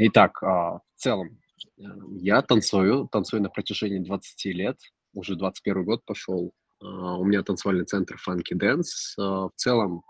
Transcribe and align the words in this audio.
Итак, 0.00 0.40
а, 0.44 0.78
в 0.78 0.82
целом, 0.94 1.40
э, 1.76 1.82
я 2.20 2.40
танцую, 2.42 3.08
танцую 3.08 3.42
на 3.42 3.48
протяжении 3.48 3.98
20 3.98 4.52
лет, 4.52 4.78
уже 5.12 5.34
21 5.34 5.84
год 5.84 6.04
пошел. 6.04 6.52
А, 6.80 7.16
у 7.18 7.24
меня 7.24 7.42
танцевальный 7.42 7.84
центр 7.84 8.16
Funky 8.16 8.54
Dance. 8.54 8.84
А, 9.18 9.48
в 9.48 9.52
целом, 9.56 10.04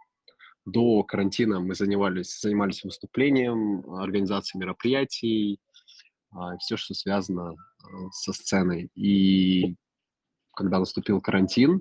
до 0.66 1.02
карантина 1.04 1.60
мы 1.60 1.74
занимались, 1.74 2.38
занимались 2.38 2.84
выступлением, 2.84 3.90
организацией 3.94 4.60
мероприятий, 4.60 5.58
все, 6.60 6.76
что 6.76 6.92
связано 6.92 7.54
со 8.12 8.34
сценой. 8.34 8.90
И 8.94 9.76
когда 10.54 10.78
наступил 10.78 11.22
карантин, 11.22 11.80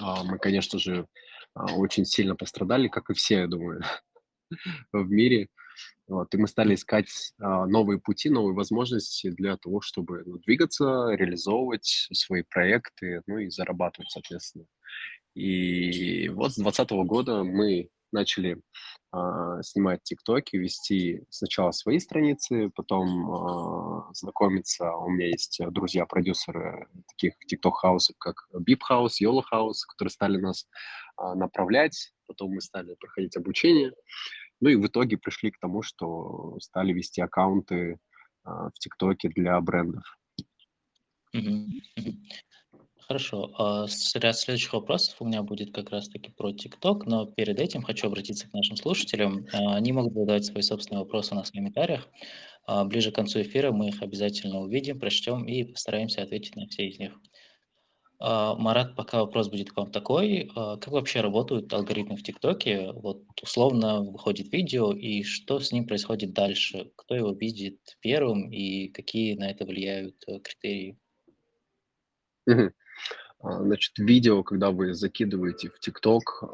мы, 0.00 0.38
конечно 0.38 0.80
же, 0.80 1.06
очень 1.54 2.04
сильно 2.04 2.34
пострадали, 2.34 2.88
как 2.88 3.10
и 3.10 3.14
все, 3.14 3.42
я 3.42 3.46
думаю, 3.46 3.82
в 4.92 5.08
мире. 5.08 5.48
Вот, 6.08 6.34
и 6.34 6.38
мы 6.38 6.48
стали 6.48 6.74
искать 6.74 7.08
а, 7.38 7.66
новые 7.66 8.00
пути, 8.00 8.30
новые 8.30 8.54
возможности 8.54 9.30
для 9.30 9.56
того, 9.56 9.80
чтобы 9.80 10.22
ну, 10.26 10.38
двигаться, 10.38 11.10
реализовывать 11.10 12.08
свои 12.12 12.42
проекты, 12.42 13.22
ну 13.26 13.38
и 13.38 13.48
зарабатывать, 13.50 14.10
соответственно. 14.10 14.66
И 15.34 16.28
вот 16.30 16.52
с 16.52 16.56
2020 16.56 16.90
года 17.06 17.44
мы 17.44 17.90
начали 18.12 18.60
а, 19.12 19.62
снимать 19.62 20.02
тиктоки, 20.04 20.56
вести 20.56 21.24
сначала 21.30 21.72
свои 21.72 21.98
страницы, 21.98 22.70
потом 22.74 23.30
а, 23.30 24.10
знакомиться. 24.14 24.92
У 24.96 25.10
меня 25.10 25.28
есть 25.28 25.60
друзья-продюсеры 25.64 26.88
таких 27.08 27.38
тикток-хаусов, 27.46 28.16
как 28.18 28.48
Beep 28.54 28.80
House, 28.88 29.20
YOLO 29.22 29.42
House, 29.52 29.84
которые 29.88 30.10
стали 30.12 30.38
нас 30.38 30.66
а, 31.16 31.34
направлять. 31.34 32.12
Потом 32.26 32.52
мы 32.54 32.60
стали 32.60 32.94
проходить 32.94 33.36
обучение. 33.36 33.92
Ну 34.60 34.68
и 34.68 34.76
в 34.76 34.86
итоге 34.86 35.16
пришли 35.16 35.50
к 35.50 35.58
тому, 35.58 35.82
что 35.82 36.58
стали 36.60 36.92
вести 36.92 37.20
аккаунты 37.20 37.98
а, 38.44 38.70
в 38.70 38.74
ТикТоке 38.78 39.28
для 39.28 39.60
брендов. 39.60 40.04
Хорошо. 42.98 43.52
А, 43.58 43.86
ряд 44.14 44.36
следующих 44.36 44.72
вопросов 44.72 45.16
у 45.20 45.26
меня 45.26 45.42
будет 45.42 45.74
как 45.74 45.90
раз-таки 45.90 46.30
про 46.30 46.52
ТикТок, 46.52 47.06
но 47.06 47.26
перед 47.26 47.58
этим 47.58 47.82
хочу 47.82 48.06
обратиться 48.06 48.48
к 48.48 48.52
нашим 48.52 48.76
слушателям. 48.76 49.46
А, 49.52 49.76
они 49.76 49.92
могут 49.92 50.12
задавать 50.12 50.44
свои 50.44 50.62
собственные 50.62 51.04
вопросы 51.04 51.32
у 51.32 51.36
нас 51.36 51.50
в 51.50 51.52
комментариях. 51.52 52.08
Ближе 52.84 53.10
к 53.10 53.16
концу 53.16 53.40
эфира 53.40 53.72
мы 53.72 53.88
их 53.88 54.00
обязательно 54.00 54.60
увидим, 54.60 55.00
прочтем 55.00 55.44
и 55.44 55.64
постараемся 55.64 56.22
ответить 56.22 56.54
на 56.54 56.68
все 56.68 56.86
из 56.88 57.00
них. 57.00 57.18
А, 58.22 58.54
Марат, 58.54 58.94
пока 58.96 59.20
вопрос 59.20 59.48
будет 59.48 59.72
к 59.72 59.76
вам 59.76 59.90
такой. 59.90 60.50
А, 60.54 60.76
как 60.76 60.92
вообще 60.92 61.22
работают 61.22 61.72
алгоритмы 61.72 62.16
в 62.16 62.22
ТикТоке? 62.22 62.92
Вот 62.92 63.22
условно 63.42 64.02
выходит 64.02 64.52
видео, 64.52 64.92
и 64.92 65.22
что 65.22 65.58
с 65.58 65.72
ним 65.72 65.86
происходит 65.86 66.34
дальше? 66.34 66.92
Кто 66.96 67.14
его 67.14 67.32
видит 67.32 67.78
первым, 68.00 68.50
и 68.50 68.88
какие 68.88 69.36
на 69.36 69.50
это 69.50 69.64
влияют 69.64 70.16
э, 70.26 70.38
критерии? 70.40 70.98
А, 73.42 73.62
Значит, 73.62 73.98
видео, 73.98 74.42
когда 74.42 74.70
вы 74.70 74.92
закидываете 74.92 75.70
в 75.70 75.80
ТикТок, 75.80 76.44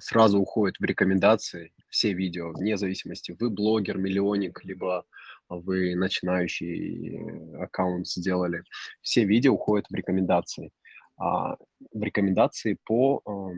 сразу 0.00 0.38
уходит 0.38 0.76
в 0.78 0.84
рекомендации 0.84 1.72
все 1.88 2.12
видео, 2.12 2.52
вне 2.52 2.76
зависимости, 2.76 3.34
вы 3.40 3.50
блогер, 3.50 3.98
миллионник, 3.98 4.64
либо 4.64 5.04
вы 5.48 5.96
начинающий 5.96 7.16
э, 7.16 7.56
аккаунт 7.62 8.06
сделали. 8.06 8.62
Все 9.00 9.24
видео 9.24 9.54
уходят 9.54 9.86
в 9.88 9.94
рекомендации 9.94 10.70
а, 11.18 11.56
в 11.92 12.02
рекомендации 12.02 12.78
по, 12.84 13.20
а, 13.26 13.50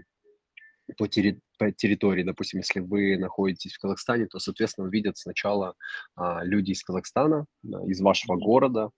по, 0.97 1.07
терри, 1.07 1.41
по 1.59 1.71
территории. 1.71 2.23
Допустим, 2.23 2.61
если 2.61 2.81
вы 2.81 3.17
находитесь 3.19 3.75
в 3.75 3.81
Казахстане, 3.81 4.27
то, 4.27 4.39
соответственно, 4.39 4.89
увидят 4.89 5.19
сначала 5.19 5.75
а, 6.17 6.43
люди 6.45 6.73
из 6.73 6.83
Казахстана, 6.83 7.47
из 7.87 8.01
вашего 8.01 8.37
города, 8.37 8.91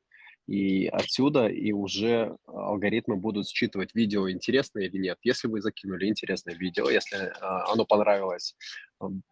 и 0.49 0.87
отсюда 0.89 1.47
и 1.47 1.71
уже 1.71 2.37
алгоритмы 2.47 3.17
будут 3.17 3.49
считывать 3.49 3.95
видео 3.95 4.29
интересное 4.29 4.87
или 4.87 4.99
нет. 4.99 5.19
Если 5.23 5.47
вы 5.47 5.61
закинули 5.61 6.09
интересное 6.09 6.55
видео, 6.57 6.91
если 6.91 7.33
оно 7.41 7.85
понравилось 7.85 8.57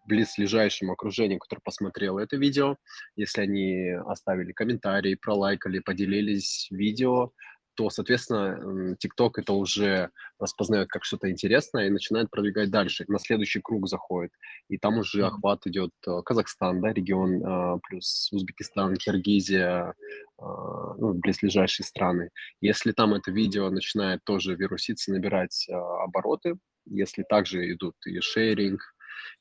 близлежащему 0.07 0.93
окружению, 0.93 1.41
которое 1.41 1.63
посмотрело 1.63 2.21
это 2.21 2.37
видео, 2.37 2.77
если 3.17 3.41
они 3.41 3.91
оставили 4.07 4.53
комментарий, 4.53 5.17
пролайкали, 5.17 5.81
поделились 5.81 6.69
видео, 6.71 7.33
то, 7.75 7.91
соответственно, 7.91 8.97
TikTok 9.03 9.33
это 9.37 9.53
уже 9.53 10.11
распознает 10.39 10.89
как 10.89 11.05
что-то 11.05 11.31
интересное 11.31 11.87
и 11.87 11.91
начинает 11.91 12.31
продвигать 12.31 12.71
дальше. 12.71 13.05
На 13.09 13.19
следующий 13.19 13.61
круг 13.61 13.89
заходит. 13.89 14.33
И 14.69 14.79
там 14.79 14.99
уже 14.99 15.25
охват 15.25 15.67
идет 15.67 15.93
э, 16.07 16.23
Казахстан, 16.25 16.81
да, 16.81 16.93
регион, 16.93 17.45
э, 17.45 17.79
плюс 17.89 18.29
Узбекистан, 18.33 18.97
Киргизия, 18.97 19.95
э, 20.39 20.43
ну, 20.43 21.15
близлежащие 21.15 21.85
страны. 21.87 22.31
Если 22.61 22.93
там 22.93 23.15
это 23.15 23.31
видео 23.31 23.71
начинает 23.71 24.25
тоже 24.25 24.55
вируситься, 24.55 25.13
набирать 25.13 25.67
обороты, 25.71 26.57
если 26.87 27.23
также 27.23 27.73
идут 27.73 27.95
и 28.07 28.21
шеринг, 28.21 28.81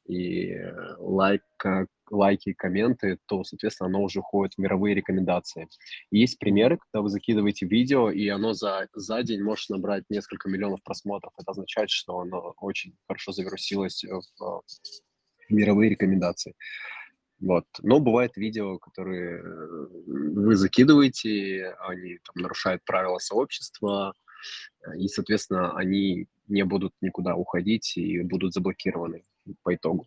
и 0.07 0.55
лайк, 0.97 1.43
лайки, 2.09 2.53
комменты, 2.53 3.17
то, 3.25 3.43
соответственно, 3.43 3.89
оно 3.89 4.03
уже 4.03 4.19
уходит 4.19 4.55
в 4.55 4.57
мировые 4.57 4.95
рекомендации. 4.95 5.67
И 6.11 6.19
есть 6.19 6.39
примеры, 6.39 6.77
когда 6.77 7.01
вы 7.01 7.09
закидываете 7.09 7.65
видео, 7.65 8.09
и 8.09 8.27
оно 8.27 8.53
за, 8.53 8.87
за 8.93 9.23
день 9.23 9.43
может 9.43 9.69
набрать 9.69 10.03
несколько 10.09 10.49
миллионов 10.49 10.81
просмотров. 10.83 11.33
Это 11.37 11.51
означает, 11.51 11.89
что 11.89 12.19
оно 12.19 12.55
очень 12.59 12.95
хорошо 13.07 13.31
завирусилось 13.31 14.03
в, 14.03 14.21
в 14.39 14.63
мировые 15.49 15.89
рекомендации. 15.89 16.55
Вот. 17.39 17.65
Но 17.81 17.99
бывают 17.99 18.35
видео, 18.35 18.77
которые 18.79 19.41
вы 20.05 20.55
закидываете, 20.55 21.73
они 21.79 22.17
там, 22.25 22.43
нарушают 22.43 22.83
правила 22.83 23.17
сообщества, 23.19 24.13
и, 24.97 25.07
соответственно, 25.07 25.75
они 25.77 26.27
не 26.47 26.63
будут 26.63 26.93
никуда 27.01 27.35
уходить 27.35 27.97
и 27.97 28.21
будут 28.21 28.53
заблокированы 28.53 29.23
по 29.63 29.75
итогу. 29.75 30.05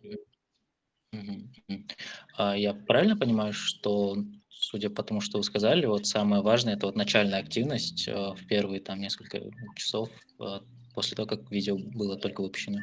А 2.37 2.57
я 2.57 2.73
правильно 2.73 3.15
понимаю, 3.17 3.53
что, 3.53 4.17
судя 4.49 4.89
по 4.89 5.03
тому, 5.03 5.21
что 5.21 5.37
вы 5.37 5.43
сказали, 5.43 5.85
вот 5.85 6.07
самое 6.07 6.41
важное- 6.41 6.75
это 6.75 6.87
вот 6.87 6.95
начальная 6.95 7.39
активность, 7.39 8.07
э, 8.07 8.13
в 8.13 8.47
первые 8.47 8.81
там 8.81 8.99
несколько 8.99 9.41
часов, 9.75 10.09
э, 10.39 10.59
после 10.93 11.15
того, 11.15 11.27
как 11.27 11.51
видео 11.51 11.77
было 11.77 12.17
только 12.17 12.41
выпущено? 12.41 12.79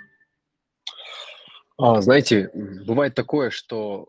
А, 1.78 2.00
знаете, 2.02 2.50
бывает 2.54 3.14
такое, 3.14 3.50
что 3.50 4.06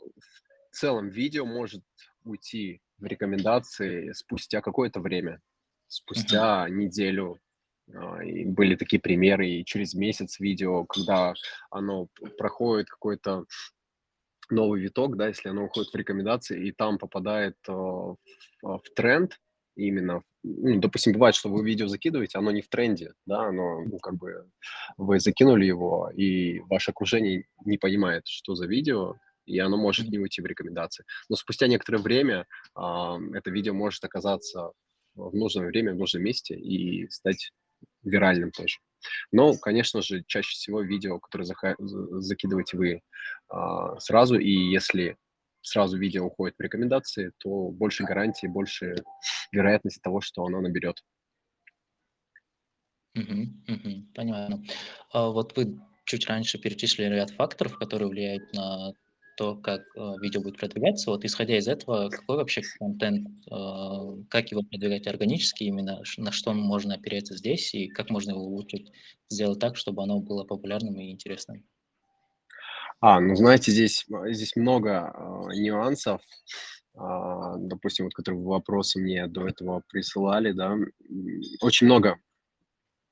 в 0.71 0.75
целом 0.75 1.09
видео 1.09 1.45
может 1.45 1.83
уйти 2.23 2.81
в 2.97 3.05
рекомендации 3.05 4.11
спустя 4.13 4.61
какое-то 4.61 4.99
время, 4.99 5.31
Мгм. 5.31 5.41
спустя 5.87 6.69
неделю. 6.69 7.39
А, 7.93 8.23
и 8.23 8.45
были 8.45 8.75
такие 8.75 9.01
примеры 9.01 9.49
и 9.49 9.65
через 9.65 9.93
месяц 9.93 10.39
видео, 10.39 10.85
когда 10.85 11.33
оно 11.69 12.07
проходит 12.37 12.89
какой-то 12.89 13.45
новый 14.51 14.81
виток, 14.81 15.17
да, 15.17 15.27
если 15.27 15.49
оно 15.49 15.65
уходит 15.65 15.91
в 15.91 15.95
рекомендации 15.95 16.67
и 16.67 16.71
там 16.71 16.97
попадает 16.97 17.55
э, 17.67 17.71
в, 17.71 18.17
а, 18.63 18.77
в 18.77 18.89
тренд 18.95 19.39
именно, 19.75 20.21
ну, 20.43 20.79
допустим, 20.79 21.13
бывает, 21.13 21.35
что 21.35 21.49
вы 21.49 21.63
видео 21.65 21.87
закидываете, 21.87 22.37
оно 22.37 22.51
не 22.51 22.61
в 22.61 22.67
тренде, 22.67 23.13
да, 23.25 23.47
оно, 23.47 23.81
ну, 23.83 23.99
как 23.99 24.15
бы, 24.15 24.49
вы 24.97 25.19
закинули 25.19 25.65
его, 25.65 26.09
и 26.15 26.59
ваше 26.61 26.91
окружение 26.91 27.45
не 27.65 27.77
понимает, 27.77 28.27
что 28.27 28.55
за 28.55 28.67
видео, 28.67 29.15
и 29.45 29.57
оно 29.59 29.77
может 29.77 30.07
не 30.07 30.19
уйти 30.19 30.41
в 30.41 30.45
рекомендации. 30.45 31.05
Но 31.29 31.35
спустя 31.35 31.67
некоторое 31.67 31.99
время 31.99 32.45
э, 32.75 32.81
это 33.33 33.49
видео 33.49 33.73
может 33.73 34.03
оказаться 34.03 34.71
в 35.15 35.35
нужное 35.35 35.67
время, 35.67 35.93
в 35.93 35.97
нужном 35.97 36.23
месте 36.23 36.55
и 36.55 37.09
стать 37.09 37.51
виральным 38.03 38.51
тоже. 38.51 38.77
Но, 39.31 39.53
конечно 39.57 40.01
же, 40.01 40.23
чаще 40.27 40.51
всего 40.51 40.81
видео, 40.81 41.19
которые 41.19 41.47
закидываете 42.19 42.77
вы 42.77 43.01
а, 43.49 43.99
сразу, 43.99 44.37
и 44.37 44.51
если 44.51 45.17
сразу 45.61 45.97
видео 45.97 46.25
уходит 46.25 46.55
в 46.57 46.61
рекомендации, 46.61 47.31
то 47.37 47.69
больше 47.69 48.03
гарантии, 48.03 48.47
больше 48.47 48.95
вероятность 49.51 50.01
того, 50.01 50.21
что 50.21 50.43
оно 50.43 50.61
наберет. 50.61 51.03
Понятно. 54.15 54.63
А 55.11 55.29
вот 55.29 55.55
вы 55.57 55.79
чуть 56.05 56.27
раньше 56.27 56.57
перечислили 56.57 57.13
ряд 57.15 57.31
факторов, 57.31 57.77
которые 57.77 58.09
влияют 58.09 58.53
на 58.53 58.93
то, 59.37 59.55
как 59.55 59.81
э, 59.95 60.13
видео 60.21 60.41
будет 60.41 60.57
продвигаться. 60.57 61.11
Вот 61.11 61.25
исходя 61.25 61.57
из 61.57 61.67
этого, 61.67 62.09
какой 62.09 62.37
вообще 62.37 62.61
контент, 62.79 63.27
э, 63.49 64.23
как 64.29 64.51
его 64.51 64.63
продвигать 64.63 65.07
органически 65.07 65.63
именно, 65.63 66.03
на 66.17 66.31
что 66.31 66.53
можно 66.53 66.95
опереться 66.95 67.35
здесь 67.37 67.73
и 67.73 67.87
как 67.87 68.09
можно 68.09 68.31
его 68.31 68.41
улучшить, 68.41 68.91
сделать 69.29 69.59
так, 69.59 69.77
чтобы 69.77 70.03
оно 70.03 70.19
было 70.19 70.43
популярным 70.43 70.99
и 70.99 71.11
интересным? 71.11 71.63
А, 72.99 73.19
ну 73.19 73.35
знаете, 73.35 73.71
здесь, 73.71 74.05
а, 74.13 74.31
здесь 74.31 74.55
много 74.55 75.11
э, 75.13 75.55
нюансов, 75.55 76.21
а, 76.95 77.57
допустим, 77.57 78.05
вот 78.05 78.13
которые 78.13 78.43
вопросы 78.43 78.99
мне 78.99 79.25
до 79.27 79.47
этого 79.47 79.81
присылали, 79.87 80.51
да, 80.51 80.75
очень 81.61 81.87
много, 81.87 82.19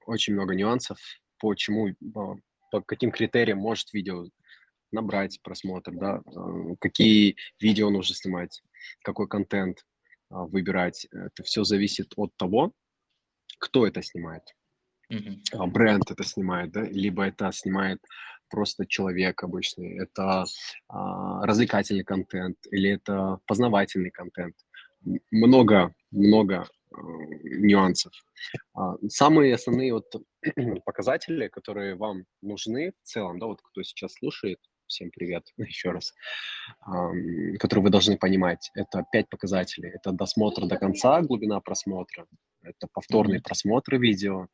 очень 0.05 0.33
много 0.33 0.53
нюансов, 0.53 0.99
по 1.39 1.55
чему, 1.55 1.95
а, 2.15 2.35
по 2.71 2.81
каким 2.81 3.11
критериям 3.11 3.57
может 3.57 3.91
видео 3.93 4.25
набрать 4.91 5.39
просмотр, 5.41 5.91
да, 5.93 6.21
э, 6.25 6.75
какие 6.79 7.35
видео 7.59 7.89
нужно 7.89 8.15
снимать, 8.15 8.61
какой 9.03 9.27
контент 9.27 9.85
а, 10.29 10.45
выбирать. 10.45 11.07
Это 11.11 11.43
все 11.43 11.63
зависит 11.63 12.13
от 12.15 12.35
того, 12.37 12.73
кто 13.57 13.87
это 13.87 14.01
снимает. 14.01 14.43
А, 15.53 15.65
Бренд 15.65 16.11
это 16.11 16.23
снимает, 16.23 16.71
да, 16.71 16.83
либо 16.83 17.23
это 17.23 17.51
снимает 17.51 17.99
просто 18.49 18.85
человек 18.85 19.43
обычный, 19.43 19.99
это 19.99 20.45
а, 20.87 21.45
развлекательный 21.45 22.03
контент 22.03 22.57
или 22.71 22.91
это 22.91 23.39
познавательный 23.45 24.11
контент. 24.11 24.55
Много, 25.31 25.93
много 26.11 26.67
э, 26.91 26.95
нюансов. 27.43 28.11
Самые 29.07 29.55
основные 29.55 29.93
вот 29.93 30.11
показатели, 30.85 31.47
которые 31.47 31.95
вам 31.95 32.25
нужны 32.41 32.91
в 32.91 33.07
целом, 33.07 33.39
да, 33.39 33.45
вот 33.45 33.61
кто 33.61 33.81
сейчас 33.81 34.13
слушает, 34.15 34.59
всем 34.89 35.11
привет 35.11 35.47
еще 35.57 35.91
раз, 35.91 36.13
которые 37.59 37.83
вы 37.83 37.89
должны 37.89 38.17
понимать, 38.17 38.71
это 38.73 39.05
пять 39.11 39.29
показателей. 39.29 39.89
Это 39.89 40.11
досмотр 40.11 40.65
до 40.67 40.77
конца, 40.77 41.21
глубина 41.21 41.61
просмотра, 41.61 42.25
это 42.61 42.87
повторные 42.91 43.41
просмотры 43.41 43.97
видео, 43.97 44.47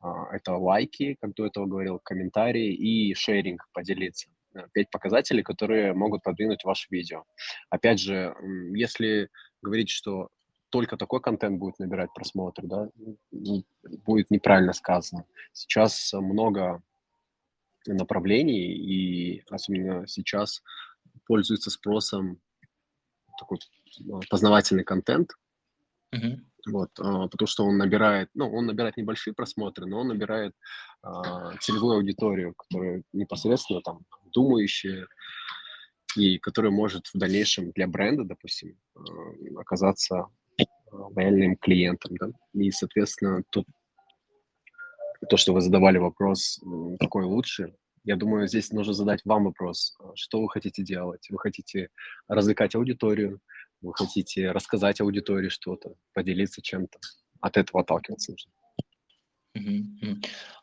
а, 0.00 0.34
это 0.34 0.56
лайки, 0.56 1.16
как 1.20 1.34
до 1.34 1.46
этого 1.46 1.66
говорил, 1.66 2.00
комментарии 2.02 2.74
и 2.74 3.14
шеринг, 3.14 3.68
поделиться. 3.72 4.28
Э, 4.54 4.66
Пять 4.72 4.90
показателей, 4.90 5.42
которые 5.42 5.92
могут 5.92 6.22
подвинуть 6.22 6.64
ваше 6.64 6.88
видео. 6.90 7.24
Опять 7.70 8.00
же, 8.00 8.34
если 8.74 9.28
говорить, 9.62 9.90
что 9.90 10.28
только 10.70 10.96
такой 10.96 11.20
контент 11.20 11.58
будет 11.58 11.78
набирать 11.78 12.12
просмотры, 12.14 12.66
да, 12.66 12.88
будет 14.04 14.30
неправильно 14.30 14.72
сказано. 14.72 15.24
Сейчас 15.52 16.12
много 16.12 16.82
направлений, 17.94 18.72
и 18.72 19.42
особенно 19.50 20.06
сейчас 20.06 20.62
пользуется 21.26 21.70
спросом 21.70 22.40
такой 23.38 23.58
а, 24.12 24.20
познавательный 24.30 24.84
контент, 24.84 25.32
Мгм. 26.12 26.46
вот, 26.68 26.90
а, 26.98 27.28
потому 27.28 27.46
что 27.46 27.64
он 27.64 27.76
набирает, 27.78 28.30
ну, 28.34 28.52
он 28.52 28.66
набирает 28.66 28.96
небольшие 28.96 29.34
просмотры, 29.34 29.86
но 29.86 30.00
он 30.00 30.08
набирает 30.08 30.54
а, 31.02 31.56
целевую 31.58 31.96
аудиторию, 31.96 32.54
которая 32.54 33.02
непосредственно 33.12 33.80
там 33.82 34.00
думающая 34.32 35.06
и 36.16 36.38
которая 36.38 36.72
может 36.72 37.06
в 37.08 37.18
дальнейшем 37.18 37.72
для 37.72 37.86
бренда, 37.86 38.24
допустим, 38.24 38.78
а, 38.94 39.00
оказаться 39.60 40.26
а, 40.90 40.96
лояльным 41.14 41.56
клиентом, 41.56 42.16
да, 42.18 42.28
и, 42.54 42.70
соответственно, 42.70 43.42
тут 43.50 43.66
то, 45.28 45.36
что 45.36 45.52
вы 45.52 45.60
задавали 45.60 45.98
вопрос, 45.98 46.60
какой 47.00 47.24
лучше, 47.24 47.74
я 48.06 48.14
думаю, 48.14 48.46
здесь 48.46 48.70
нужно 48.70 48.92
задать 48.92 49.24
вам 49.24 49.44
вопрос, 49.44 49.96
а, 49.98 50.12
что 50.14 50.40
вы 50.40 50.48
хотите 50.48 50.84
делать? 50.84 51.26
Вы 51.28 51.38
хотите 51.38 51.88
развлекать 52.28 52.76
аудиторию, 52.76 53.40
вы 53.80 53.92
хотите 53.94 54.52
рассказать 54.52 55.00
аудитории 55.00 55.48
что-то, 55.48 55.94
поделиться 56.14 56.62
чем-то. 56.62 57.00
От 57.40 57.56
этого 57.56 57.80
отталкиваться 57.80 58.30
нужно. 58.30 58.52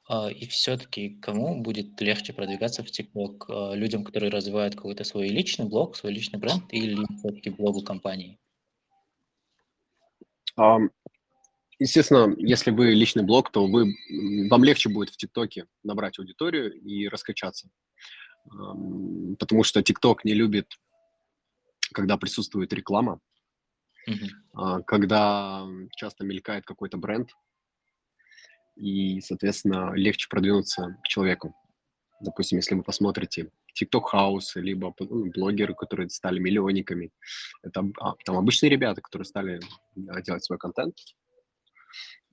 А, 0.08 0.30
И 0.30 0.48
все-таки 0.48 1.20
кому 1.22 1.62
будет 1.62 2.00
легче 2.00 2.32
продвигаться 2.32 2.82
в 2.82 2.90
ТикТок? 2.90 3.50
А, 3.50 3.74
Людям, 3.76 4.06
которые 4.06 4.32
развивают 4.32 4.76
какой-то 4.76 5.04
свой 5.04 5.28
личный 5.28 5.68
блог, 5.68 5.98
свой 5.98 6.14
личный 6.14 6.40
бренд, 6.40 6.72
или 6.72 6.96
все-таки 7.18 7.50
блогу 7.50 7.84
компании? 7.84 8.40
Естественно, 11.84 12.34
если 12.38 12.72
вы 12.72 12.92
личный 12.92 13.24
блог, 13.24 13.52
то 13.52 13.68
вы, 13.68 13.94
вам 14.50 14.64
легче 14.64 14.88
будет 14.88 15.10
в 15.10 15.18
ТикТоке 15.18 15.66
набрать 15.84 16.18
аудиторию 16.18 16.74
и 16.74 17.10
раскачаться. 17.10 17.70
Потому 18.46 19.64
что 19.66 19.84
ТикТок 19.84 20.24
не 20.24 20.34
любит, 20.34 20.72
когда 21.92 22.16
присутствует 22.16 22.72
реклама, 22.72 23.20
а, 24.54 24.82
когда 24.84 25.68
часто 25.98 26.24
мелькает 26.24 26.64
какой-то 26.64 26.96
бренд, 26.96 27.32
и, 28.78 29.20
соответственно, 29.20 29.92
легче 29.94 30.30
продвинуться 30.30 30.96
к 31.04 31.08
человеку. 31.10 31.54
Допустим, 32.22 32.60
если 32.60 32.76
вы 32.76 32.84
посмотрите 32.84 33.52
TikTok 33.78 34.04
House, 34.14 34.56
либо 34.56 34.96
ну, 35.00 35.30
блогеры, 35.32 35.76
которые 35.76 36.10
стали 36.10 36.40
миллионниками, 36.40 37.12
это 37.62 37.84
а, 38.00 38.14
там 38.24 38.38
обычные 38.38 38.70
ребята, 38.70 39.02
которые 39.02 39.26
стали 39.26 39.60
делать 39.98 40.46
свой 40.46 40.58
контент. 40.58 40.96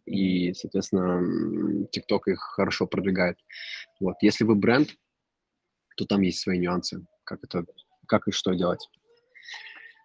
И, 0.07 0.53
соответственно, 0.55 1.87
TikTok 1.95 2.21
их 2.27 2.41
хорошо 2.41 2.87
продвигает. 2.87 3.39
Вот. 4.01 4.17
Если 4.23 4.45
вы 4.45 4.55
бренд, 4.55 4.91
то 5.97 6.05
там 6.05 6.23
есть 6.23 6.41
свои 6.41 6.59
нюансы, 6.59 7.05
как 7.25 7.45
это, 7.45 7.65
как 8.07 8.27
и 8.29 8.33
что 8.33 8.55
делать. 8.55 8.89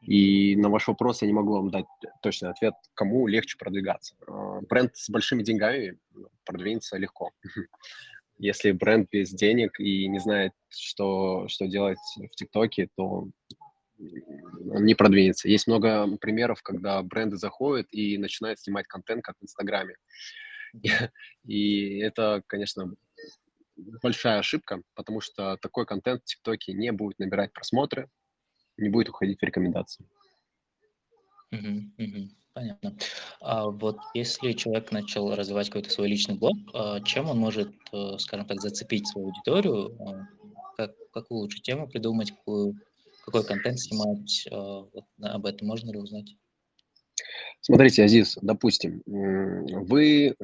И 0.01 0.55
на 0.57 0.69
ваш 0.69 0.87
вопрос 0.87 1.21
я 1.21 1.27
не 1.27 1.33
могу 1.33 1.53
вам 1.53 1.71
дать 1.71 1.85
точный 2.21 2.51
ответ, 2.51 2.75
кому 2.93 3.25
легче 3.25 3.57
продвигаться. 3.57 4.15
А, 4.27 4.61
Бренд 4.61 4.95
с 4.95 5.09
большими 5.09 5.41
деньгами 5.41 5.97
ну, 6.11 6.27
продвинется 6.45 6.97
легко. 6.97 7.31
Если 8.37 8.71
бренд 8.73 9.09
без 9.09 9.31
денег 9.31 9.79
и 9.79 10.07
не 10.09 10.19
знает, 10.19 10.51
что, 10.67 11.47
что 11.47 11.67
делать 11.67 11.97
в 12.17 12.35
ТикТоке, 12.35 12.89
то 12.95 13.29
он 13.97 14.85
не 14.85 14.95
продвинется. 14.95 15.47
Есть 15.47 15.67
много 15.67 16.07
примеров, 16.17 16.61
когда 16.61 17.01
бренды 17.01 17.37
заходят 17.37 17.87
и 17.91 18.17
начинают 18.17 18.59
снимать 18.59 18.87
контент, 18.87 19.23
как 19.23 19.35
в 19.39 19.43
Инстаграме. 19.43 19.95
И 21.45 21.99
это, 21.99 22.43
конечно, 22.47 22.93
большая 23.75 24.39
ошибка, 24.39 24.81
потому 24.93 25.21
что 25.21 25.57
такой 25.57 25.85
контент 25.85 26.21
в 26.21 26.25
ТикТоке 26.25 26.73
не 26.73 26.91
будет 26.91 27.19
набирать 27.19 27.53
просмотры, 27.53 28.09
не 28.77 28.89
будет 28.89 29.09
уходить 29.09 29.39
в 29.39 29.43
рекомендации. 29.43 30.05
Понятно. 32.53 32.95
А 33.41 33.69
вот 33.69 33.97
если 34.13 34.53
человек 34.53 34.89
начал 34.93 35.35
развивать 35.35 35.67
какой-то 35.67 35.89
свой 35.89 36.07
личный 36.07 36.35
блог, 36.35 36.55
а, 36.73 37.01
чем 37.01 37.27
он 37.27 37.37
может, 37.37 37.69
э, 37.91 38.17
скажем 38.17 38.47
так, 38.47 38.61
зацепить 38.61 39.05
свою 39.09 39.27
аудиторию? 39.27 39.97
А, 40.01 40.25
Как, 40.77 40.91
какую 41.11 41.41
лучше 41.41 41.61
тему 41.61 41.89
придумать, 41.89 42.31
какую, 42.31 42.75
какой 43.25 43.45
контент 43.45 43.79
снимать? 43.79 44.47
А, 44.51 44.81
Вот 44.81 45.05
об 45.21 45.45
этом 45.45 45.67
можно 45.67 45.91
ли 45.91 45.97
узнать? 45.97 46.35
Смотрите, 47.61 48.03
Азиз, 48.03 48.37
допустим, 48.41 49.01
вы 49.05 50.35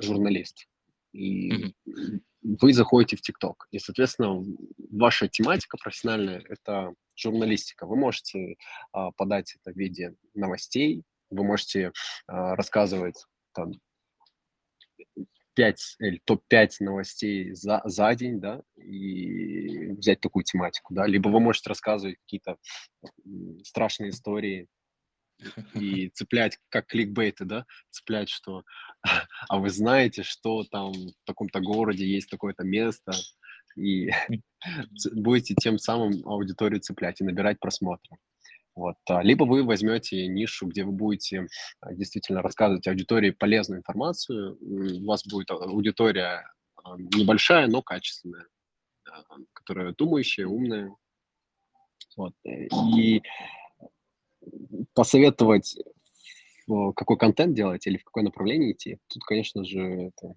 журналист, 0.00 0.68
и 1.12 1.50
м, 1.50 1.74
вы 2.42 2.72
заходите 2.72 3.16
в 3.16 3.22
ТикТок, 3.22 3.66
и, 3.72 3.78
соответственно, 3.78 4.44
ваша 4.90 5.28
тематика 5.28 5.76
профессиональная– 5.76 6.44
это 6.48 6.94
журналистика. 7.16 7.86
Вы 7.86 7.96
можете 7.96 8.56
а, 8.92 9.10
подать 9.10 9.56
это 9.60 9.74
в 9.74 9.76
виде 9.76 10.14
новостей, 10.34 11.02
вы 11.28 11.44
можете 11.44 11.92
а, 12.26 12.54
рассказывать 12.54 13.24
там 13.52 13.72
5 15.54 15.96
или 15.98 16.20
топ-5 16.24 16.76
новостей 16.80 17.52
за, 17.52 17.82
за 17.84 18.14
день, 18.14 18.40
да, 18.40 18.62
и 18.90 19.92
взять 19.92 20.20
такую 20.20 20.44
тематику, 20.44 20.94
да, 20.94 21.06
либо 21.06 21.28
вы 21.28 21.40
можете 21.40 21.68
рассказывать 21.68 22.16
какие-то 22.18 22.56
страшные 23.64 24.10
истории, 24.10 24.68
и 25.74 26.08
цеплять, 26.14 26.58
как 26.68 26.86
кликбейты, 26.86 27.44
да, 27.44 27.66
цеплять, 27.90 28.28
что 28.28 28.62
а 29.48 29.58
вы 29.58 29.70
знаете, 29.70 30.22
что 30.22 30.64
там 30.64 30.92
в 30.92 31.24
таком-то 31.24 31.60
городе 31.60 32.06
есть 32.06 32.30
такое-то 32.30 32.64
место, 32.64 33.12
и 33.76 34.10
будете 35.12 35.54
тем 35.54 35.78
самым 35.78 36.26
аудиторию 36.26 36.80
цеплять 36.80 37.20
и 37.20 37.24
набирать 37.24 37.58
просмотры. 37.60 38.16
Вот. 38.76 38.96
а, 39.08 39.22
Либо 39.22 39.44
вы 39.44 39.64
возьмете 39.64 40.26
нишу, 40.26 40.66
где 40.66 40.84
вы 40.84 40.92
будете 40.92 41.46
а, 41.80 41.92
действительно 41.92 42.40
рассказывать 42.40 42.86
аудитории 42.86 43.30
полезную 43.30 43.80
информацию, 43.80 44.56
у 44.60 45.06
вас 45.06 45.26
будет 45.26 45.50
а, 45.50 45.54
аудитория 45.54 46.44
небольшая, 47.14 47.66
но 47.66 47.82
качественная, 47.82 48.46
которая 49.52 49.94
думающая, 49.94 50.46
умная. 50.46 50.94
Вот. 52.16 52.34
э, 52.44 52.66
И 52.96 53.22
посоветовать 54.94 55.76
в 56.66 56.92
какой 56.92 57.18
контент 57.18 57.54
делать 57.54 57.86
или 57.86 57.98
в 57.98 58.04
какое 58.04 58.24
направление 58.24 58.72
идти, 58.72 58.98
тут, 59.08 59.24
конечно 59.24 59.64
же, 59.64 60.12
это 60.12 60.34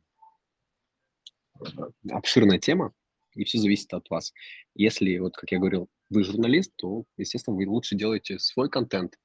э, 1.60 2.12
обширная 2.12 2.60
тема, 2.60 2.94
и 3.36 3.44
все 3.44 3.60
зависит 3.60 3.94
от 3.94 4.10
вас. 4.10 4.34
Если, 4.76 5.18
вот 5.20 5.36
как 5.36 5.52
я 5.52 5.60
говорил, 5.60 5.90
вы 6.10 6.24
журналист, 6.24 6.72
то, 6.76 7.06
естественно, 7.18 7.56
вы 7.56 7.68
лучше 7.68 7.96
делаете 7.96 8.40
свой 8.40 8.70
контент 8.70 9.18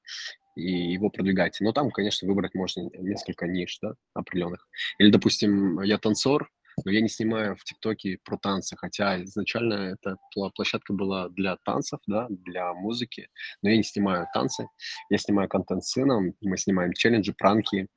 и 0.57 0.93
его 0.93 1.11
продвигаете. 1.11 1.65
Но 1.65 1.73
там, 1.73 1.91
конечно, 1.91 2.27
выбрать 2.27 2.55
можно 2.55 2.89
несколько 2.99 3.47
ниш, 3.47 3.79
да, 3.81 3.95
определенных. 4.15 4.69
Или, 4.99 5.11
допустим, 5.11 5.81
я 5.83 5.99
танцор, 5.99 6.51
но 6.89 6.93
я 6.93 7.03
не 7.03 7.09
снимаю 7.11 7.55
в 7.55 7.65
ТикТоке 7.65 8.19
про 8.25 8.39
танцы, 8.39 8.75
хотя 8.75 9.23
изначально 9.25 9.75
эта 9.93 10.17
площадка 10.55 10.95
была 10.95 11.29
для 11.29 11.59
танцев, 11.59 12.01
да, 12.07 12.27
для 12.31 12.73
музыки, 12.73 13.29
но 13.61 13.69
я 13.69 13.77
не 13.77 13.83
снимаю 13.83 14.27
танцы, 14.33 14.67
я 15.11 15.19
снимаю 15.19 15.51
контент 15.51 15.85
с 15.85 15.91
сыном, 15.91 16.33
мы 16.41 16.57
снимаем 16.57 16.95
челленджи, 16.95 17.35
пранки, 17.35 17.89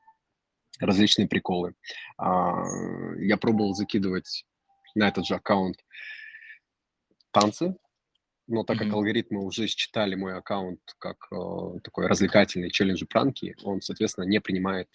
различные 0.81 1.29
приколы. 1.29 1.73
А, 2.17 2.65
я 3.19 3.37
пробовал 3.37 3.75
закидывать 3.75 4.45
на 4.93 5.07
этот 5.07 5.25
же 5.25 5.35
аккаунт 5.35 5.77
танцы, 7.31 7.77
но 8.47 8.65
так 8.65 8.77
как 8.77 8.91
алгоритмы 8.91 9.45
уже 9.45 9.67
считали 9.67 10.15
мой 10.15 10.37
аккаунт 10.37 10.81
как 10.99 11.29
э, 11.31 11.79
такой 11.81 12.07
развлекательный 12.07 12.71
челленджи 12.71 13.05
пранки, 13.05 13.55
он, 13.63 13.81
соответственно, 13.81 14.25
не 14.25 14.41
принимает, 14.41 14.89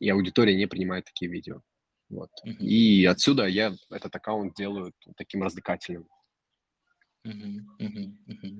и 0.00 0.08
аудитория 0.08 0.56
не 0.56 0.66
принимает 0.66 1.04
такие 1.04 1.30
видео. 1.30 1.60
Вот. 2.08 2.30
Мгм. 2.44 2.64
И 2.64 3.04
отсюда 3.04 3.46
я 3.46 3.74
этот 3.90 4.14
аккаунт 4.14 4.54
делаю 4.54 4.92
таким 5.16 5.42
развлекательным. 5.42 6.06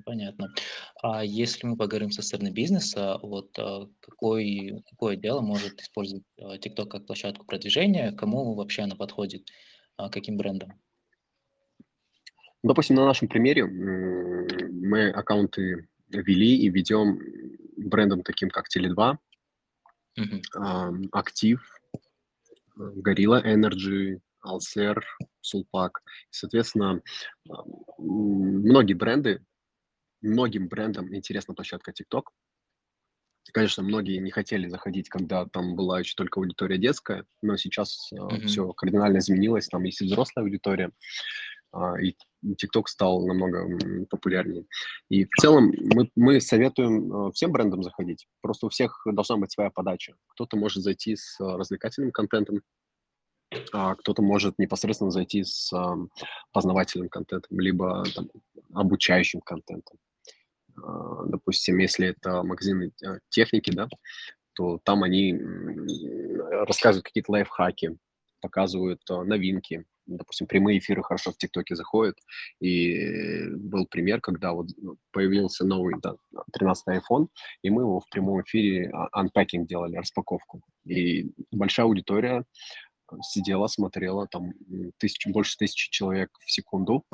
Понятно. 0.05 0.53
А 1.01 1.23
если 1.23 1.65
мы 1.65 1.77
поговорим 1.77 2.11
со 2.11 2.21
стороны 2.21 2.49
бизнеса, 2.49 3.17
вот 3.21 3.57
а, 3.57 3.87
какой, 4.01 4.83
какое 4.89 5.15
дело 5.15 5.39
может 5.39 5.79
использовать 5.79 6.25
а, 6.37 6.57
TikTok 6.57 6.87
как 6.87 7.05
площадку 7.05 7.45
продвижения, 7.45 8.11
кому 8.11 8.55
вообще 8.55 8.81
она 8.81 8.95
подходит, 8.95 9.47
а, 9.95 10.09
каким 10.09 10.35
брендам? 10.37 10.73
Допустим, 12.63 12.97
на 12.97 13.05
нашем 13.05 13.29
примере 13.29 13.65
мы 13.65 15.09
аккаунты 15.11 15.87
вели 16.09 16.57
и 16.57 16.69
ведем 16.69 17.19
брендом 17.77 18.23
таким, 18.23 18.49
как 18.49 18.65
Теле2, 18.67 19.17
Мгм. 20.17 20.41
ам, 20.55 21.09
Актив, 21.11 21.76
Gorilla 22.77 23.41
Energy, 23.43 24.19
Alser, 24.45 25.01
Sulpak. 25.41 26.01
Соответственно, 26.29 27.01
а, 27.49 27.63
многие 27.97 28.93
бренды, 28.93 29.43
многим 30.21 30.67
брендам 30.67 31.13
интересна 31.15 31.53
площадка 31.53 31.91
TikTok. 31.91 32.23
Конечно, 33.53 33.81
многие 33.81 34.17
не 34.17 34.31
хотели 34.31 34.67
заходить, 34.67 35.09
когда 35.09 35.45
там 35.45 35.75
была 35.75 35.99
еще 35.99 36.15
только 36.15 36.39
аудитория 36.39 36.77
детская, 36.77 37.25
но 37.41 37.55
сейчас 37.55 38.11
Мгм. 38.11 38.41
все 38.41 38.73
кардинально 38.73 39.19
изменилось, 39.19 39.67
там 39.67 39.83
есть 39.83 40.01
и 40.01 40.05
взрослая 40.05 40.43
аудитория, 40.43 40.87
а, 40.87 40.91
и 42.01 42.15
TikTok 42.45 42.83
стал 42.87 43.25
намного 43.25 43.67
популярнее. 44.09 44.65
И 45.09 45.25
в 45.25 45.41
целом 45.41 45.73
мы, 45.79 46.09
мы 46.15 46.41
советуем 46.41 47.27
э, 47.27 47.31
всем 47.31 47.51
брендам 47.51 47.83
заходить. 47.83 48.27
Просто 48.41 48.67
у 48.67 48.69
всех 48.69 49.01
должна 49.05 49.37
быть 49.37 49.51
своя 49.51 49.69
подача. 49.69 50.15
Кто-то 50.27 50.57
может 50.57 50.83
зайти 50.83 51.15
с 51.15 51.39
э, 51.39 51.43
развлекательным 51.43 52.11
контентом, 52.11 52.61
а 53.71 53.95
кто-то 53.95 54.21
может 54.21 54.59
непосредственно 54.59 55.11
зайти 55.11 55.43
с 55.43 55.71
ам, 55.73 56.09
познавательным 56.51 57.09
контентом, 57.09 57.59
либо 57.59 58.03
там, 58.13 58.29
обучающим 58.73 59.41
контентом. 59.41 59.97
А, 60.83 61.23
Допустим, 61.25 61.77
если 61.77 62.07
это 62.09 62.43
магазины 62.43 62.91
э, 63.03 63.19
техники, 63.29 63.71
да, 63.71 63.87
то 64.53 64.79
там 64.83 65.03
они 65.03 65.39
рассказывают 66.49 67.05
какие-то 67.05 67.31
лайфхаки, 67.31 67.97
показывают 68.41 69.01
новинки. 69.07 69.85
Допустим, 70.07 70.47
прямые 70.47 70.79
эфиры 70.79 71.03
хорошо 71.03 71.31
в 71.31 71.37
ТикТоке 71.37 71.75
заходят. 71.75 72.17
И 72.59 73.49
был 73.49 73.85
пример, 73.85 74.21
когда 74.21 74.53
вот 74.53 74.67
ну, 74.77 74.97
появился 75.11 75.65
новый 75.65 75.95
да, 76.01 76.15
13 76.53 76.87
iPhone, 76.87 77.27
и 77.61 77.69
мы 77.69 77.81
его 77.83 77.99
в 77.99 78.09
прямом 78.09 78.41
эфире 78.41 78.91
unpacking 79.15 79.65
делали, 79.65 79.97
распаковку. 79.97 80.61
И 80.85 81.29
большая 81.51 81.85
аудитория 81.85 82.45
сидела, 83.21 83.67
смотрела, 83.67 84.27
там 84.27 84.53
тысячи, 84.97 85.29
больше 85.29 85.57
тысячи 85.57 85.89
человек 85.89 86.29
в 86.39 86.51
секунду, 86.51 87.05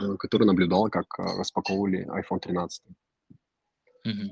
э, 0.00 0.16
который 0.18 0.46
наблюдал, 0.46 0.88
как 0.90 1.06
э, 1.18 1.22
распаковывали 1.38 2.06
iPhone 2.06 2.40
13. 2.40 2.82
Мгм. 4.04 4.30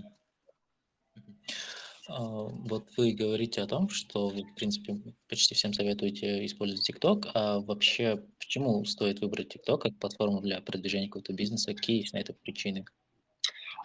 А, 2.08 2.20
Вот 2.20 2.88
вы 2.96 3.12
говорите 3.12 3.60
о 3.62 3.66
том, 3.66 3.88
что 3.88 4.28
вы, 4.28 4.42
в 4.42 4.54
принципе, 4.54 4.96
почти 5.28 5.54
всем 5.54 5.72
советуете 5.72 6.44
использовать 6.46 6.88
TikTok, 6.88 7.30
а 7.34 7.60
вообще 7.60 8.24
почему 8.38 8.84
стоит 8.84 9.20
выбрать 9.20 9.54
TikTok 9.54 9.78
как 9.78 9.98
платформу 9.98 10.40
для 10.40 10.60
продвижения 10.60 11.06
какого-то 11.06 11.32
бизнеса? 11.32 11.74
Какие 11.74 11.98
есть 12.00 12.12
на 12.12 12.18
это 12.18 12.32
причины? 12.32 12.84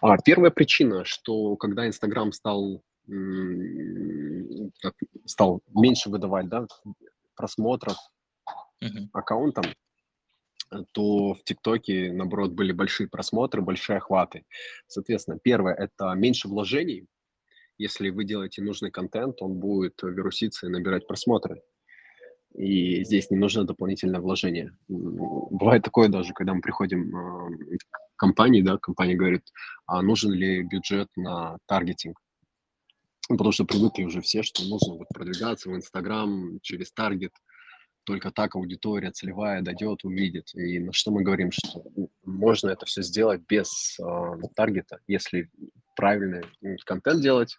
А, 0.01 0.17
первая 0.17 0.51
причина, 0.51 1.05
что 1.05 1.55
когда 1.55 1.87
Инстаграм 1.87 2.31
стал, 2.31 2.83
стал 5.25 5.61
меньше 5.73 6.09
выдавать, 6.09 6.49
да, 6.49 6.67
просмотров 7.35 7.97
Мгм. 8.81 9.09
аккаунтам, 9.13 9.65
то 10.91 11.33
в 11.33 11.43
ТикТоке, 11.43 12.11
наоборот, 12.11 12.51
были 12.51 12.71
большие 12.71 13.07
просмотры, 13.07 13.61
большие 13.61 13.97
охваты. 13.97 14.45
Соответственно, 14.87 15.39
первое– 15.39 15.73
это 15.73 16.13
меньше 16.13 16.47
вложений. 16.47 17.07
Если 17.77 18.09
вы 18.09 18.25
делаете 18.25 18.61
нужный 18.61 18.91
контент, 18.91 19.41
он 19.41 19.55
будет 19.55 20.01
вируситься 20.01 20.65
и 20.65 20.69
набирать 20.69 21.07
просмотры. 21.07 21.61
И 22.55 23.03
здесь 23.03 23.29
не 23.29 23.37
нужно 23.37 23.65
дополнительное 23.65 24.19
вложение. 24.19 24.75
Бывает 24.87 25.83
такое 25.83 26.09
даже, 26.09 26.33
когда 26.33 26.55
мы 26.55 26.61
приходим 26.61 27.15
а, 27.15 27.49
к 27.49 28.15
компании, 28.15 28.63
да, 28.63 28.77
компания 28.77 29.15
говорит, 29.15 29.43
а 29.85 30.01
нужен 30.01 30.31
ли 30.31 30.63
бюджет 30.63 31.07
на 31.15 31.57
таргетинг? 31.67 32.19
Потому 33.29 33.51
что 33.51 33.65
привыкли 33.65 34.05
уже 34.05 34.21
все, 34.21 34.41
что 34.41 34.63
нужно 34.63 34.95
вот 34.95 35.07
продвигаться 35.09 35.69
в 35.69 35.75
Инстаграм 35.75 36.59
через 36.61 36.91
таргет, 36.93 37.33
только 38.05 38.31
так 38.31 38.55
аудитория 38.55 39.11
целевая 39.11 39.61
дойдет, 39.61 40.03
увидит. 40.03 40.55
И 40.55 40.79
на 40.79 40.93
что 40.93 41.11
мы 41.11 41.21
говорим, 41.21 41.51
что 41.51 41.83
можно 42.23 42.69
это 42.69 42.87
все 42.87 43.03
сделать 43.03 43.41
без 43.47 43.99
а, 43.99 44.35
таргета, 44.55 44.99
если 45.05 45.51
правильный 45.95 46.43
контент 46.85 47.21
делать, 47.21 47.57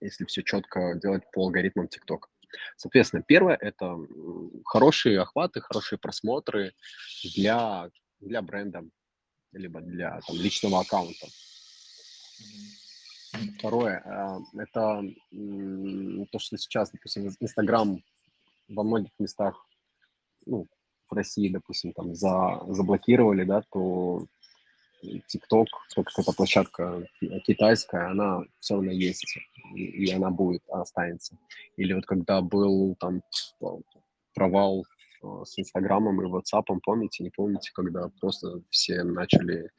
если 0.00 0.24
все 0.24 0.42
четко 0.42 0.94
делать 0.94 1.22
по 1.32 1.42
алгоритмам 1.42 1.86
TikTok. 1.86 2.22
Соответственно, 2.76 3.22
первое– 3.22 3.56
это 3.56 3.96
хорошие 4.64 5.20
охваты, 5.20 5.60
хорошие 5.60 5.98
просмотры 5.98 6.72
для, 7.36 7.90
для 8.20 8.42
бренда, 8.42 8.84
либо 9.52 9.80
для 9.80 10.20
там, 10.26 10.36
личного 10.36 10.80
аккаунта. 10.80 11.26
Второе, 13.58 14.02
а, 14.04 14.38
это 14.58 15.02
то, 16.32 16.38
что 16.38 16.56
сейчас, 16.56 16.90
допустим, 16.90 17.30
Инстаграм 17.38 18.02
во 18.68 18.82
многих 18.82 19.12
местах, 19.18 19.64
ну, 20.46 20.66
в 21.08 21.14
России, 21.14 21.48
допустим, 21.48 21.92
там 21.92 22.14
за, 22.14 22.60
заблокировали, 22.68 23.44
да, 23.44 23.62
то 23.70 24.26
TikTok, 25.02 25.66
как 25.94 26.06
это 26.16 26.32
площадка 26.32 27.06
ки- 27.18 27.40
китайская, 27.40 28.10
она 28.10 28.44
все 28.58 28.74
равно 28.74 28.92
есть, 28.92 29.36
и, 29.74 30.10
она 30.12 30.30
будет, 30.30 30.62
останется. 30.68 31.36
Или 31.76 31.94
вот 31.94 32.06
когда 32.06 32.40
был 32.40 32.94
там 32.96 33.22
э, 33.60 33.66
провал 34.34 34.84
э, 35.22 35.26
с 35.44 35.58
Инстаграмом 35.58 36.22
и 36.22 36.26
Ватсапом, 36.26 36.80
помните, 36.80 37.24
не 37.24 37.30
помните, 37.30 37.70
когда 37.72 38.10
просто 38.20 38.62
все 38.70 39.02
начали 39.02 39.70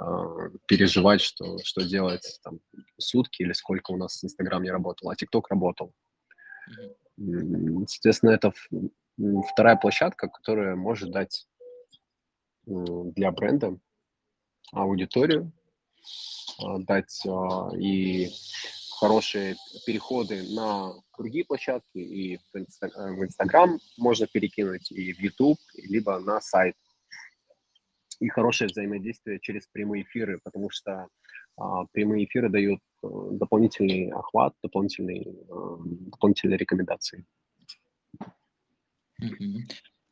э, 0.00 0.50
переживать, 0.66 1.20
что, 1.20 1.58
что 1.64 1.82
делать 1.82 2.40
там 2.42 2.60
сутки 2.98 3.42
или 3.42 3.52
сколько 3.52 3.92
у 3.92 3.96
нас 3.96 4.22
Инстаграм 4.24 4.62
не 4.62 4.70
работал, 4.70 5.10
а 5.10 5.16
ТикТок 5.16 5.48
работал. 5.48 5.92
Соответственно, 7.16 8.30
это 8.30 8.52
вторая 9.52 9.76
площадка, 9.76 10.28
которая 10.28 10.76
может 10.76 11.10
дать 11.10 11.48
для 12.66 13.32
бренда 13.32 13.78
аудиторию, 14.72 15.52
а, 16.62 16.78
дать 16.78 17.24
а, 17.26 17.70
и 17.76 18.30
хорошие 18.98 19.56
переходы 19.86 20.42
на 20.54 20.92
другие 21.16 21.44
площадки, 21.44 21.98
и 21.98 22.38
в 22.38 22.56
Инста- 22.56 22.90
э, 22.94 23.12
в 23.12 23.24
Инстаграм 23.24 23.78
можно 23.96 24.26
перекинуть, 24.26 24.90
и 24.90 25.12
в 25.12 25.20
YouTube, 25.20 25.58
либо 25.74 26.18
на 26.18 26.40
сайт. 26.40 26.74
И 28.18 28.28
хорошее 28.28 28.68
взаимодействие 28.68 29.38
через 29.38 29.68
прямые 29.68 30.02
эфиры, 30.02 30.40
потому 30.42 30.70
что 30.70 31.06
а, 31.56 31.84
прямые 31.92 32.24
эфиры 32.24 32.48
дают 32.48 32.80
э, 33.02 33.08
дополнительный 33.32 34.10
охват, 34.10 34.54
дополнительные, 34.62 35.22
э, 35.22 35.76
дополнительные 36.10 36.56
рекомендации. 36.56 37.24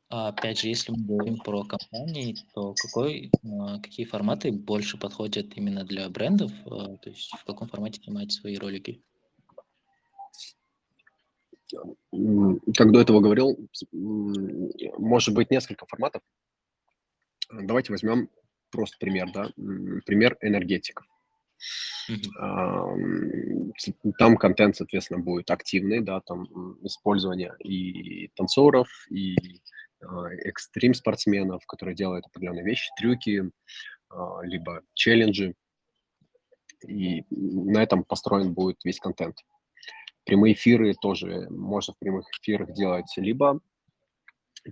А 0.08 0.28
опять 0.28 0.60
же, 0.60 0.68
если 0.68 0.92
мы 0.92 0.98
говорим 1.04 1.38
про 1.38 1.64
компании, 1.64 2.36
то 2.54 2.74
какой, 2.74 3.30
а, 3.60 3.80
какие 3.80 4.06
форматы 4.06 4.52
больше 4.52 4.98
подходят 4.98 5.56
именно 5.56 5.84
для 5.84 6.08
брендов? 6.08 6.52
А, 6.66 6.96
То 6.98 7.10
есть 7.10 7.32
в 7.32 7.44
каком 7.44 7.68
формате 7.68 8.00
снимать 8.02 8.30
свои 8.32 8.56
ролики? 8.56 9.02
Как 12.76 12.92
до 12.92 13.00
этого 13.00 13.20
говорил, 13.20 13.58
может 13.92 15.34
быть 15.34 15.50
несколько 15.50 15.86
форматов. 15.86 16.22
Давайте 17.50 17.92
возьмем 17.92 18.30
просто 18.70 18.96
пример, 19.00 19.32
да, 19.32 19.50
пример 20.06 20.38
энергетиков. 20.40 21.04
С- 22.08 23.92
Там 24.18 24.36
контент, 24.36 24.76
соответственно, 24.76 25.20
будет 25.20 25.50
активный, 25.50 26.00
да, 26.00 26.20
там 26.20 26.44
использование 26.84 27.54
и 27.58 28.28
танцоров, 28.36 28.88
и 29.10 29.60
экстрим-спортсменов, 30.44 31.64
которые 31.66 31.94
делают 31.94 32.26
определенные 32.26 32.64
вещи, 32.64 32.90
трюки, 32.96 33.50
а, 34.08 34.40
либо 34.42 34.82
челленджи, 34.94 35.54
и 36.86 37.24
на 37.30 37.82
этом 37.82 38.04
построен 38.04 38.52
будет 38.52 38.84
весь 38.84 39.00
контент. 39.00 39.38
Прямые 40.24 40.54
эфиры 40.54 40.94
тоже 40.94 41.48
можно 41.50 41.94
в 41.94 41.98
прямых 41.98 42.26
эфирах 42.40 42.72
делать 42.72 43.12
либо 43.16 43.60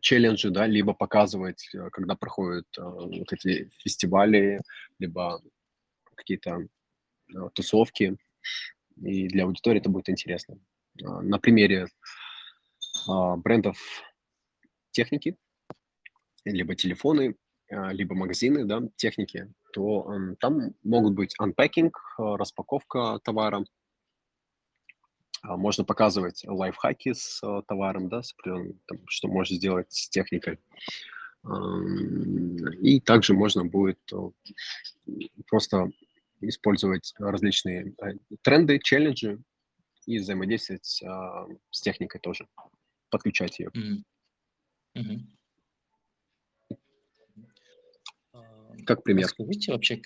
челленджи, 0.01 0.51
да, 0.51 0.67
либо 0.67 0.93
показывать, 0.93 1.69
э, 1.75 1.89
когда 1.91 2.17
проходят 2.17 2.67
э, 2.77 2.83
вот 2.83 3.33
эти 3.33 3.71
фестивали, 3.79 4.61
либо 4.99 5.41
какие-то 6.17 6.67
э, 7.35 7.49
тусовки, 7.55 8.17
и 8.97 9.29
для 9.29 9.45
аудитории 9.45 9.81
это 9.81 9.91
будет 9.91 10.09
интересно. 10.09 10.59
А, 11.03 11.23
на 11.23 11.39
примере 11.39 11.89
а, 13.09 13.37
брендов 13.37 13.79
техники, 14.95 15.37
либо 16.45 16.75
телефоны, 16.75 17.37
а, 17.71 17.93
либо 17.93 18.15
магазины 18.15 18.65
да, 18.65 18.83
техники, 18.97 19.53
то 19.73 20.11
там 20.41 20.75
могут 20.83 21.15
быть 21.15 21.35
unpacking, 21.41 21.93
распаковка 22.17 23.19
товара, 23.23 23.65
можно 25.43 25.85
показывать 25.85 26.45
лайфхаки 26.47 27.13
с 27.13 27.41
товаром, 27.67 28.09
да, 28.09 28.23
с 28.23 28.35
там, 28.43 28.99
что 29.07 29.29
можно 29.29 29.57
сделать 29.57 29.93
с 29.93 30.09
техникой. 30.09 30.59
И 32.81 33.01
также 33.01 33.35
можно 33.35 33.65
будет 33.65 34.01
просто 35.47 35.91
использовать 36.41 37.13
различные 37.19 37.95
тренды, 38.43 38.79
челленджи 38.79 39.43
и 40.07 40.19
взаимодействовать 40.19 41.03
а, 41.03 41.47
с 41.71 41.81
техникой 41.81 42.21
тоже, 42.21 42.47
подключать 43.11 43.59
ее. 43.59 43.71
Мгм. 44.95 45.29
Как 48.87 49.03
пример. 49.03 49.25
Расскажите 49.25 49.73
вообще, 49.73 50.01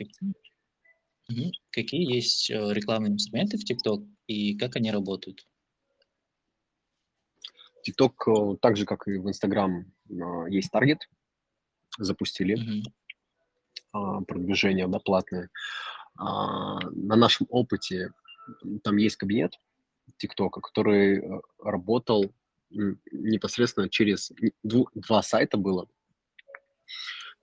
какие, 1.71 2.15
есть 2.15 2.51
э, 2.51 2.73
рекламные 2.73 3.13
инструменты 3.13 3.59
в 3.59 3.65
TikTok 3.69 4.07
и 4.27 4.57
как 4.57 4.77
они 4.77 4.91
работают? 4.91 5.47
TikTok, 7.87 8.55
э, 8.55 8.57
так 8.61 8.77
же, 8.77 8.85
как 8.85 9.09
и 9.09 9.19
в 9.19 9.29
Instagram, 9.29 9.93
а, 10.11 10.47
есть 10.49 10.71
таргет, 10.71 11.09
запустили 11.99 12.83
а, 13.93 14.21
продвижение, 14.23 14.87
да, 14.87 14.99
платное. 15.01 15.51
А, 16.17 16.79
на 16.91 17.17
нашем 17.17 17.47
опыте 17.51 18.13
там 18.83 18.97
есть 18.97 19.17
кабинет 19.17 19.59
ТикТока, 20.17 20.61
который 20.61 21.19
э, 21.19 21.41
работал 21.63 22.33
непосредственно 22.71 23.89
через 23.89 24.33
два 24.95 25.23
сайта 25.23 25.57
было, 25.57 25.87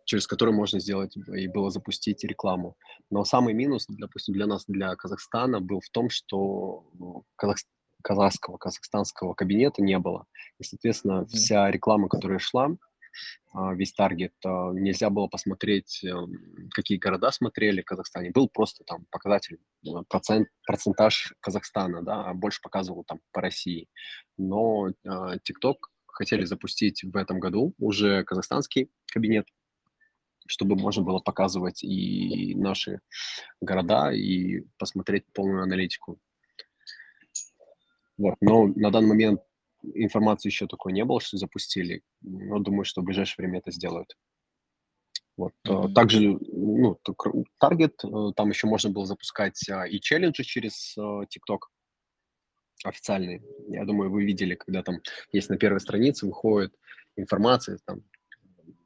через 0.05 0.27
которые 0.27 0.55
можно 0.55 0.79
сделать 0.79 1.15
и 1.17 1.47
было 1.47 1.71
запустить 1.71 2.23
рекламу. 2.23 2.75
Но 3.09 3.25
самый 3.25 3.53
минус, 3.53 3.85
допустим, 3.87 4.33
для 4.33 4.47
нас, 4.47 4.65
для 4.67 4.95
Казахстана, 4.95 5.59
был 5.59 5.79
в 5.79 5.89
том, 5.89 6.09
что 6.09 6.87
ну, 6.93 7.25
казах- 7.35 7.65
казахского, 8.03 8.57
казахстанского 8.57 9.33
кабинета 9.33 9.81
не 9.81 9.97
было. 9.97 10.25
И, 10.59 10.63
соответственно, 10.63 11.25
вся 11.25 11.69
реклама, 11.71 12.07
которая 12.07 12.39
шла, 12.39 12.75
весь 13.73 13.93
таргет. 13.93 14.33
А, 14.43 14.71
нельзя 14.71 15.09
было 15.09 15.27
посмотреть, 15.27 16.03
эм, 16.03 16.69
какие 16.71 16.97
города 16.97 17.31
смотрели 17.31 17.81
в 17.81 17.85
Казахстане. 17.85 18.31
Был 18.31 18.49
просто 18.49 18.83
там 18.83 19.05
показатель, 19.11 19.59
э, 19.85 19.89
процент, 20.09 20.49
процентаж 20.65 21.33
Казахстана, 21.39 22.01
да, 22.01 22.25
а 22.25 22.33
больше 22.33 22.61
показывал 22.61 23.03
там 23.03 23.19
по 23.31 23.41
России. 23.41 23.87
Но 24.37 24.89
а, 25.05 25.35
TikTok 25.37 25.75
хотели 26.07 26.45
запустить 26.45 27.03
в 27.03 27.15
этом 27.15 27.39
году 27.39 27.73
уже 27.77 28.23
казахстанский 28.23 28.89
кабинет, 29.07 29.47
чтобы 30.47 30.75
можно 30.75 31.03
было 31.03 31.19
показывать 31.19 31.83
и 31.83 32.55
наши 32.55 32.99
города, 33.61 34.11
и 34.11 34.61
посмотреть 34.77 35.25
полную 35.33 35.63
аналитику. 35.63 36.19
Вот. 38.17 38.35
Но 38.41 38.67
на 38.67 38.91
данный 38.91 39.09
момент 39.09 39.41
информации 39.93 40.49
еще 40.49 40.67
такой 40.67 40.93
не 40.93 41.05
было, 41.05 41.19
что 41.21 41.37
запустили. 41.37 42.01
Но 42.21 42.59
думаю, 42.59 42.85
что 42.85 43.01
в 43.01 43.05
ближайшее 43.05 43.43
время 43.43 43.59
это 43.59 43.71
сделают. 43.71 44.15
Вот. 45.37 45.53
Mm-hmm. 45.67 45.93
Также, 45.93 46.19
ну, 46.21 46.97
таргет, 47.59 48.03
э, 48.03 48.31
там 48.35 48.49
еще 48.49 48.67
можно 48.67 48.89
было 48.89 49.05
запускать 49.05 49.59
а, 49.69 49.85
и 49.85 49.99
челленджи 49.99 50.43
через 50.43 50.95
TikTok 50.97 51.59
официальные. 52.83 53.41
Я 53.67 53.83
думаю, 53.85 54.11
вы 54.11 54.23
видели, 54.23 54.55
когда 54.55 54.81
там 54.81 55.01
есть 55.31 55.49
на 55.49 55.57
первой 55.57 55.81
странице, 55.81 56.25
выходит 56.25 56.73
информация, 57.17 57.79
там, 57.85 58.03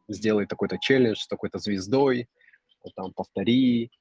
сделай 0.08 0.48
такой-то 0.48 0.78
челлендж 0.80 1.20
с 1.20 1.28
такой-то 1.28 1.60
звездой, 1.60 2.28
там, 2.96 3.14
повтори. 3.14 3.92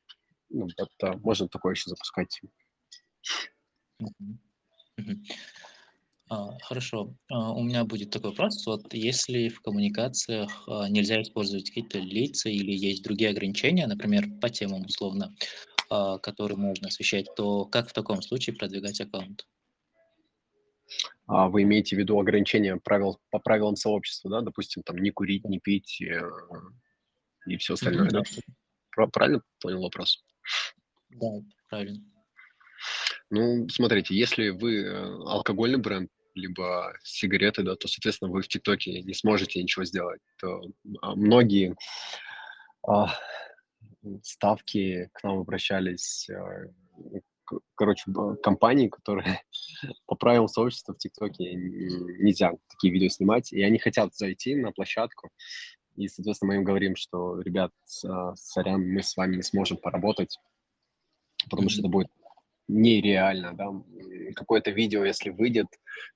Ну, 0.48 0.68
вот, 0.78 1.20
можно 1.22 1.48
такое 1.48 1.74
еще 1.74 1.90
запускать. 1.90 2.40
Mm-hmm. 4.00 4.38
А, 6.30 6.58
хорошо. 6.62 7.14
А, 7.30 7.52
у 7.52 7.62
меня 7.62 7.84
будет 7.84 8.10
такой 8.10 8.30
вопрос. 8.30 8.66
Вот 8.66 8.92
если 8.92 9.48
в 9.48 9.60
коммуникациях 9.60 10.64
а, 10.68 10.88
нельзя 10.88 11.22
использовать 11.22 11.68
какие-то 11.68 11.98
лица 11.98 12.50
или 12.50 12.72
есть 12.72 13.02
другие 13.02 13.30
ограничения, 13.30 13.86
например, 13.86 14.26
по 14.40 14.50
темам 14.50 14.82
условно, 14.82 15.34
которые 15.88 16.58
можно 16.58 16.88
освещать, 16.88 17.34
то 17.34 17.64
как 17.64 17.88
в 17.88 17.94
таком 17.94 18.20
случае 18.20 18.54
продвигать 18.54 19.00
аккаунт? 19.00 19.46
Вы 21.26 21.62
имеете 21.62 21.96
в 21.96 21.98
виду 21.98 22.20
ограничения 22.20 22.76
правил 22.76 23.18
по 23.30 23.38
правилам 23.38 23.74
сообщества, 23.74 24.30
да? 24.30 24.40
Допустим, 24.42 24.82
там 24.82 24.98
не 24.98 25.10
курить, 25.10 25.44
не 25.44 25.58
пить 25.58 26.02
э, 26.02 26.20
и 27.46 27.56
все 27.56 27.72
остальное, 27.72 28.08
mm-hmm, 28.08 28.24
да? 28.96 29.06
Правильно 29.12 29.42
понял 29.60 29.80
вопрос? 29.80 30.22
Да, 31.08 31.26
правильно. 31.70 32.04
Ну, 33.30 33.68
смотрите, 33.68 34.14
если 34.14 34.50
вы 34.50 34.82
э, 34.82 35.04
алкогольный 35.24 35.78
бренд, 35.78 36.10
либо 36.38 36.94
сигареты, 37.02 37.62
да, 37.62 37.76
то, 37.76 37.88
соответственно, 37.88 38.30
вы 38.30 38.42
в 38.42 38.48
ТикТоке 38.48 39.02
не 39.02 39.14
сможете 39.14 39.62
ничего 39.62 39.84
сделать. 39.84 40.20
То, 40.40 40.62
а 41.02 41.14
многие 41.14 41.76
а, 42.86 43.14
ставки 44.22 45.10
к 45.12 45.22
нам 45.22 45.38
обращались, 45.38 46.28
а, 46.30 46.66
короче, 47.74 48.04
компании, 48.42 48.88
которые 48.88 49.42
по 50.06 50.14
правилам 50.14 50.48
сообщества 50.48 50.94
в 50.94 50.98
ТикТоке 50.98 51.54
нельзя 51.54 52.52
такие 52.68 52.92
видео 52.92 53.08
снимать, 53.08 53.52
и 53.52 53.62
они 53.62 53.78
хотят 53.78 54.14
зайти 54.14 54.54
на 54.54 54.72
площадку, 54.72 55.30
и, 55.96 56.06
соответственно, 56.06 56.52
мы 56.52 56.56
им 56.58 56.64
говорим, 56.64 56.94
что, 56.94 57.40
ребят, 57.40 57.72
а, 58.06 58.34
сорян, 58.36 58.88
мы 58.88 59.02
с 59.02 59.16
вами 59.16 59.36
не 59.36 59.42
сможем 59.42 59.78
поработать, 59.78 60.38
потому 61.50 61.66
mm-hmm. 61.66 61.70
что 61.70 61.80
это 61.80 61.88
будет 61.88 62.08
нереально, 62.68 63.54
да, 63.54 63.70
какое-то 64.34 64.70
видео, 64.70 65.04
если 65.04 65.30
выйдет, 65.30 65.66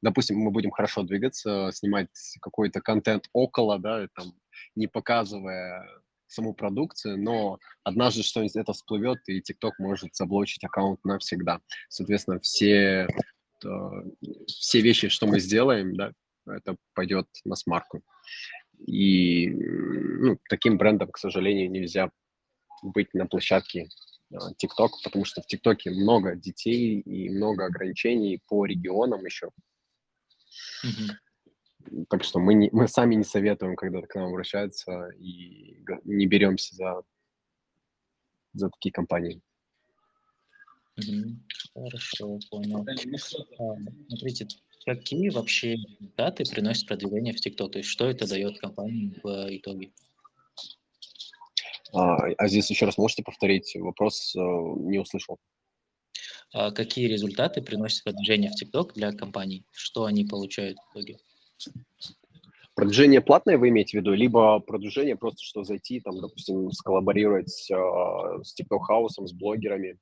допустим, 0.03 0.39
мы 0.39 0.51
будем 0.51 0.71
хорошо 0.71 1.03
двигаться, 1.03 1.71
снимать 1.73 2.09
какой-то 2.41 2.81
контент 2.81 3.29
около, 3.33 3.79
да, 3.79 4.07
там, 4.15 4.35
не 4.75 4.87
показывая 4.87 5.87
саму 6.27 6.55
продукцию, 6.55 7.23
но 7.23 7.59
однажды 7.85 8.23
что-нибудь 8.23 8.57
это 8.57 8.73
всплывет, 8.73 9.19
и 9.27 9.41
TikTok 9.41 9.73
может 9.79 10.15
заблочить 10.15 10.65
аккаунт 10.65 11.05
навсегда. 11.05 11.61
Соответственно, 11.89 12.41
все, 12.41 13.07
все 14.47 14.81
вещи, 14.81 15.09
что 15.09 15.27
мы 15.27 15.41
сделаем, 15.41 15.95
да, 15.95 16.13
это 16.47 16.77
пойдет 16.95 17.27
на 17.45 17.55
смарку. 17.55 18.03
И 18.87 19.49
ну, 19.49 20.39
таким 20.49 20.79
брендом, 20.79 21.11
к 21.11 21.19
сожалению, 21.19 21.71
нельзя 21.71 22.11
быть 22.83 23.15
на 23.15 23.27
площадке 23.27 23.89
TikTok, 24.33 24.91
потому 25.05 25.25
что 25.25 25.43
в 25.43 25.47
ТикТоке 25.47 25.91
много 25.91 26.35
детей 26.35 27.01
и 27.01 27.31
много 27.31 27.67
ограничений 27.67 28.41
по 28.49 28.65
регионам 28.65 29.25
еще. 29.25 29.51
Mm-hmm. 30.85 32.07
Так 32.09 32.25
что 32.25 32.39
мы, 32.39 32.55
не, 32.55 32.71
мы 32.73 32.89
сами 32.89 33.17
не 33.17 33.25
советуем, 33.25 33.77
когда 33.77 34.03
к 34.03 34.15
нам 34.15 34.29
обращаются, 34.29 35.09
и 35.19 35.85
не 36.05 36.27
беремся 36.27 36.75
за, 36.75 37.03
за 38.53 38.71
такие 38.71 38.93
компании. 38.93 39.41
Mm-hmm. 40.99 41.37
Хорошо, 41.75 42.39
понял. 42.51 42.87
А, 43.59 43.77
смотрите, 44.09 44.47
какие 44.85 45.31
вообще 45.31 45.77
даты 46.17 46.45
приносят 46.45 46.87
продвижение 46.87 47.33
в 47.33 47.45
TikTok? 47.45 47.71
То 47.71 47.79
есть 47.79 47.89
что 47.89 48.09
это 48.09 48.29
дает 48.29 48.59
компании 48.61 49.19
в 49.23 49.57
итоге? 49.57 49.93
А, 51.93 52.17
а 52.39 52.49
здесь 52.49 52.71
еще 52.71 52.87
раз 52.87 52.97
можете 52.97 53.23
повторить 53.23 53.75
вопрос? 53.77 54.35
Э, 54.35 54.41
не 54.41 54.99
услышал. 54.99 55.39
А 56.53 56.71
какие 56.71 57.07
результаты 57.07 57.63
приносят 57.63 58.05
продвижение 58.05 58.51
в 58.51 58.63
TikTok 58.63 58.93
для 58.95 59.13
компаний? 59.13 59.65
Что 59.71 60.05
они 60.05 60.25
получают 60.25 60.79
в 60.79 60.93
итоге? 60.93 61.19
Продвижение 62.75 63.21
платное 63.21 63.59
вы 63.59 63.69
имеете 63.69 63.99
в 63.99 64.01
виду, 64.01 64.15
либо 64.15 64.59
продвижение 64.61 65.17
просто, 65.17 65.43
что 65.43 65.65
зайти, 65.65 66.01
там, 66.01 66.19
допустим, 66.21 66.71
сколлаборировать 66.73 67.71
э, 67.71 67.75
с 68.43 68.59
TikTok 68.59 68.81
хаусом, 68.81 69.27
с 69.27 69.33
блогерами? 69.33 69.99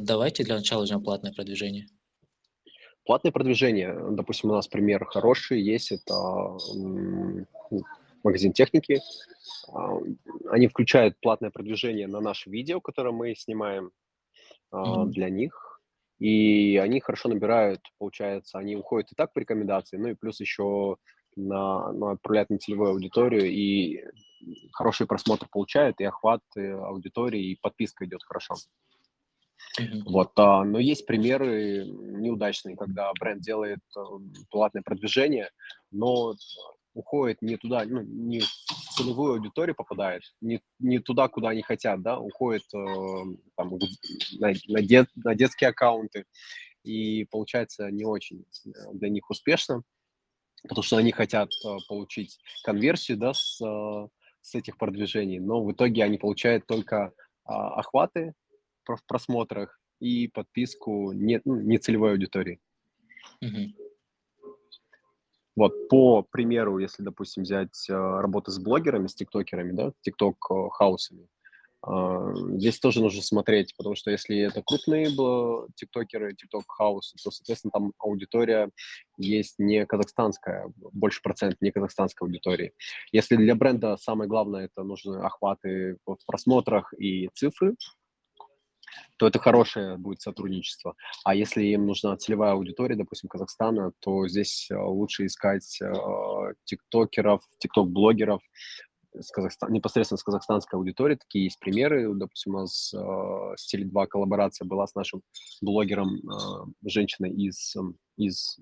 Давайте 0.00 0.44
для 0.44 0.56
начала 0.56 0.80
возьмем 0.80 1.02
платное 1.02 1.32
продвижение. 1.32 1.86
Платное 3.04 3.32
продвижение, 3.32 3.94
допустим, 4.12 4.50
у 4.50 4.54
нас 4.54 4.66
пример 4.66 5.04
хороший 5.04 5.60
есть, 5.62 5.92
это 5.92 6.56
магазин 8.24 8.52
техники. 8.52 9.00
А, 9.72 9.98
они 10.50 10.68
включают 10.68 11.18
платное 11.20 11.50
продвижение 11.50 12.06
на 12.06 12.20
наше 12.20 12.50
видео, 12.50 12.80
которое 12.80 13.12
мы 13.12 13.34
снимаем 13.34 13.90
mm-hmm. 14.72 15.06
для 15.06 15.30
них. 15.30 15.80
И 16.18 16.76
они 16.76 17.00
хорошо 17.00 17.28
набирают, 17.28 17.80
получается, 17.98 18.58
они 18.58 18.76
уходят 18.76 19.12
и 19.12 19.14
так 19.14 19.32
по 19.32 19.40
рекомендации, 19.40 19.96
ну 19.96 20.08
и 20.08 20.14
плюс 20.14 20.40
еще 20.40 20.96
на, 21.36 21.92
ну, 21.92 22.08
отправляют 22.08 22.50
на 22.50 22.58
целевую 22.58 22.90
аудиторию, 22.90 23.50
и 23.50 24.04
хороший 24.72 25.06
просмотр 25.06 25.48
получают, 25.50 26.00
и 26.00 26.04
охват 26.04 26.40
э, 26.56 26.70
аудитории, 26.70 27.50
и 27.50 27.58
подписка 27.60 28.04
идет 28.04 28.22
хорошо. 28.22 28.54
Mm-hmm. 29.80 30.02
Вот, 30.06 30.32
а, 30.36 30.64
но 30.64 30.78
есть 30.78 31.04
примеры 31.04 31.84
неудачные, 31.86 32.76
когда 32.76 33.10
бренд 33.18 33.42
делает 33.42 33.80
э, 33.96 34.00
платное 34.50 34.82
продвижение, 34.82 35.50
но 35.90 36.34
уходит 36.94 37.42
не 37.42 37.56
туда, 37.56 37.84
ну, 37.84 38.02
не 38.02 38.40
в 38.40 38.94
целевую 38.96 39.34
аудиторию 39.34 39.74
попадает, 39.74 40.22
не, 40.40 40.60
не 40.78 41.00
туда, 41.00 41.28
куда 41.28 41.50
они 41.50 41.62
хотят, 41.62 42.00
да, 42.02 42.18
уходит 42.18 42.62
э, 42.72 42.78
там, 43.56 43.78
на, 44.38 44.52
на, 44.68 44.82
дет, 44.82 45.08
на 45.16 45.34
детские 45.34 45.70
аккаунты, 45.70 46.24
и 46.84 47.24
получается 47.24 47.90
не 47.90 48.04
очень 48.04 48.44
э, 48.66 48.70
для 48.92 49.08
них 49.08 49.28
успешно, 49.28 49.82
потому 50.62 50.82
что 50.82 50.96
они 50.96 51.12
хотят 51.12 51.50
э, 51.64 51.76
получить 51.88 52.38
конверсию, 52.62 53.18
да, 53.18 53.34
с, 53.34 53.60
э, 53.60 54.08
с 54.40 54.54
этих 54.54 54.78
продвижений, 54.78 55.40
но 55.40 55.64
в 55.64 55.72
итоге 55.72 56.04
они 56.04 56.18
получают 56.18 56.66
только 56.66 56.96
э, 56.96 57.10
охваты 57.46 58.34
в 58.84 59.04
просмотрах 59.06 59.80
и 59.98 60.28
подписку 60.28 61.12
не, 61.12 61.40
ну, 61.44 61.56
не 61.60 61.78
целевой 61.78 62.12
аудитории. 62.12 62.60
Mm-hmm. 63.42 63.83
Вот, 65.56 65.88
по 65.88 66.22
примеру, 66.22 66.78
если, 66.78 67.02
допустим, 67.02 67.44
взять 67.44 67.88
э, 67.88 67.92
работы 67.92 68.50
с 68.50 68.58
блогерами, 68.58 69.06
с 69.06 69.14
тиктокерами, 69.14 69.72
да, 69.72 69.92
тикток-хаусами, 70.02 71.28
э, 71.86 72.34
здесь 72.58 72.80
тоже 72.80 73.00
нужно 73.00 73.22
смотреть, 73.22 73.72
потому 73.76 73.94
что 73.94 74.10
если 74.10 74.36
это 74.38 74.62
крупные 74.64 75.06
тиктокеры, 75.76 76.34
тикток-хаусы, 76.34 77.16
то, 77.22 77.30
соответственно, 77.30 77.70
там 77.70 77.92
аудитория 77.98 78.70
есть 79.16 79.54
не 79.58 79.86
казахстанская, 79.86 80.72
больше 80.92 81.22
процент 81.22 81.56
не 81.60 81.70
казахстанской 81.70 82.26
аудитории. 82.26 82.72
Если 83.12 83.36
для 83.36 83.54
бренда 83.54 83.96
самое 83.96 84.28
главное, 84.28 84.64
это 84.64 84.82
нужны 84.82 85.18
охваты 85.18 85.98
в 86.04 86.18
просмотрах 86.26 86.92
и 86.98 87.28
цифры, 87.32 87.76
то 89.16 89.26
это 89.26 89.38
хорошее 89.38 89.96
будет 89.96 90.20
сотрудничество. 90.20 90.94
А 91.24 91.34
если 91.34 91.62
им 91.64 91.86
нужна 91.86 92.16
целевая 92.16 92.52
аудитория, 92.52 92.96
допустим, 92.96 93.28
Казахстана, 93.28 93.92
то 94.00 94.26
здесь 94.28 94.68
э, 94.70 94.76
лучше 94.76 95.26
искать 95.26 95.80
э, 95.80 95.92
тиктокеров, 96.64 97.42
тикток-блогеров, 97.58 98.40
с 99.20 99.30
Казахстан, 99.30 99.72
непосредственно 99.72 100.18
с 100.18 100.22
казахстанской 100.22 100.78
аудиторией. 100.78 101.18
Такие 101.18 101.44
есть 101.44 101.58
примеры. 101.58 102.12
Допустим, 102.14 102.54
у 102.54 102.60
нас 102.60 102.92
э, 102.92 102.98
с 103.56 103.72
Теле2 103.72 104.06
коллаборация 104.06 104.66
была 104.66 104.86
с 104.86 104.94
нашим 104.94 105.22
блогером, 105.60 106.16
э, 106.16 106.88
женщиной 106.88 107.30
из, 107.30 107.74
из 108.16 108.58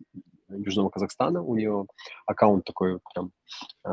Южного 0.48 0.90
Казахстана. 0.90 1.42
У 1.42 1.56
нее 1.56 1.86
аккаунт 2.26 2.64
такой 2.64 3.00
прям, 3.14 3.32
э, 3.86 3.90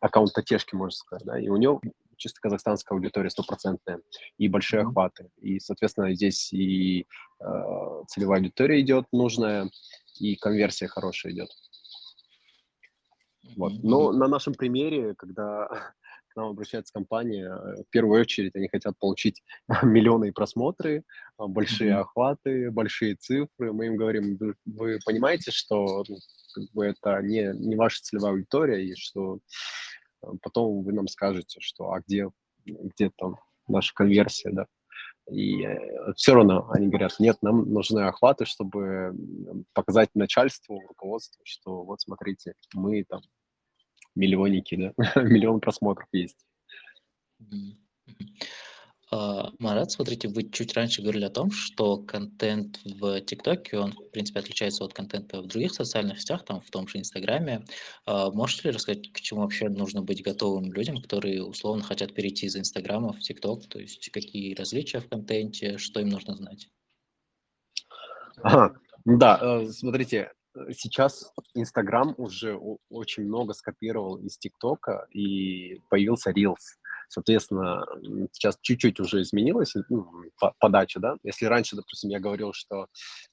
аккаунт 0.00 0.32
Татешки, 0.34 0.74
можно 0.74 0.96
сказать, 0.96 1.26
да, 1.26 1.40
и 1.40 1.48
у 1.48 1.56
нее 1.56 1.80
чисто 2.18 2.40
казахстанская 2.40 2.96
аудитория 2.96 3.30
стопроцентная 3.30 4.00
и 4.36 4.48
большие 4.48 4.82
охваты. 4.82 5.30
И, 5.40 5.58
соответственно, 5.60 6.14
здесь 6.14 6.52
и 6.52 7.06
э, 7.40 7.44
целевая 8.08 8.40
аудитория 8.40 8.80
идет 8.80 9.06
нужная, 9.12 9.70
и 10.18 10.36
конверсия 10.36 10.88
хорошая 10.88 11.32
идет. 11.32 11.48
Вот. 13.56 13.72
Но 13.82 14.12
на 14.12 14.28
нашем 14.28 14.54
примере, 14.54 15.14
когда 15.14 15.68
к 16.28 16.36
нам 16.36 16.50
обращается 16.50 16.92
компания, 16.92 17.48
э, 17.48 17.82
в 17.84 17.90
первую 17.90 18.20
очередь 18.20 18.54
они 18.54 18.68
хотят 18.68 18.98
получить 18.98 19.42
миллионы 19.82 20.32
просмотры, 20.32 21.04
а, 21.38 21.46
большие 21.46 21.92
mm-hmm. 21.92 22.00
охваты, 22.00 22.70
большие 22.70 23.14
цифры. 23.14 23.72
Мы 23.72 23.86
им 23.86 23.96
говорим, 23.96 24.38
вы, 24.66 24.98
понимаете, 25.06 25.50
что 25.52 26.04
ну, 26.08 26.18
как 26.54 26.64
бы 26.72 26.84
это 26.86 27.22
не, 27.22 27.52
не 27.54 27.76
ваша 27.76 28.02
целевая 28.02 28.32
аудитория, 28.32 28.84
и 28.84 28.94
что 28.96 29.38
Э, 29.38 29.87
потом 30.42 30.82
вы 30.82 30.92
нам 30.92 31.08
скажете, 31.08 31.60
что 31.60 31.92
а 31.92 32.00
где, 32.00 32.30
где 32.64 33.10
там 33.16 33.36
наша 33.66 33.92
конверсия, 33.94 34.50
да. 34.50 34.66
И 35.30 35.62
э, 35.62 36.12
все 36.16 36.34
равно 36.34 36.70
они 36.70 36.88
говорят, 36.88 37.16
нет, 37.18 37.36
нам 37.42 37.70
нужны 37.70 38.00
охваты, 38.00 38.46
чтобы 38.46 39.14
показать 39.74 40.08
начальству, 40.14 40.80
руководству, 40.88 41.40
что 41.44 41.82
вот 41.82 42.00
смотрите, 42.00 42.54
мы 42.74 43.04
там 43.04 43.20
миллионники, 44.14 44.74
да, 44.74 44.92
миллион 45.22 45.60
просмотров 45.60 46.08
есть. 46.12 46.46
А, 49.10 49.50
Марат, 49.58 49.90
смотрите, 49.90 50.28
вы 50.28 50.50
чуть 50.50 50.74
раньше 50.74 51.00
говорили 51.00 51.24
о 51.24 51.30
том, 51.30 51.50
что 51.50 51.96
контент 51.96 52.78
в 52.84 53.20
ТикТоке, 53.22 53.78
он, 53.78 53.92
в 53.92 54.10
принципе, 54.10 54.40
отличается 54.40 54.84
от 54.84 54.92
контента 54.92 55.40
в 55.40 55.46
других 55.46 55.72
социальных 55.72 56.20
сетях, 56.20 56.44
там, 56.44 56.60
в 56.60 56.70
том 56.70 56.86
же 56.86 56.98
Инстаграме. 56.98 57.64
А, 58.04 58.30
можете 58.30 58.68
ли 58.68 58.74
рассказать, 58.74 59.10
к 59.12 59.20
чему 59.20 59.40
вообще 59.40 59.70
нужно 59.70 60.02
быть 60.02 60.22
готовым 60.22 60.72
людям, 60.72 61.00
которые 61.00 61.42
условно 61.42 61.82
хотят 61.82 62.14
перейти 62.14 62.46
из 62.46 62.56
Инстаграма 62.56 63.14
в 63.14 63.20
ТикТок? 63.20 63.66
То 63.68 63.78
есть 63.78 64.10
какие 64.10 64.54
различия 64.54 65.00
в 65.00 65.08
контенте, 65.08 65.78
что 65.78 66.00
им 66.00 66.10
нужно 66.10 66.34
знать? 66.34 66.68
Ага, 68.42 68.74
да, 69.06 69.38
э, 69.40 69.66
смотрите, 69.68 70.32
сейчас 70.72 71.32
Инстаграм 71.54 72.14
уже 72.18 72.58
очень 72.90 73.24
много 73.24 73.54
скопировал 73.54 74.16
из 74.16 74.36
ТикТока, 74.36 75.06
и 75.12 75.80
появился 75.88 76.30
Reels. 76.30 76.76
Соответственно, 77.08 77.84
сейчас 78.32 78.58
чуть-чуть 78.60 79.00
уже 79.00 79.22
изменилась 79.22 79.74
ну, 79.88 80.10
подача, 80.58 81.00
да. 81.00 81.16
Если 81.22 81.46
раньше, 81.46 81.76
допустим, 81.76 82.10
я 82.10 82.20
говорил, 82.20 82.52
что 82.52 82.86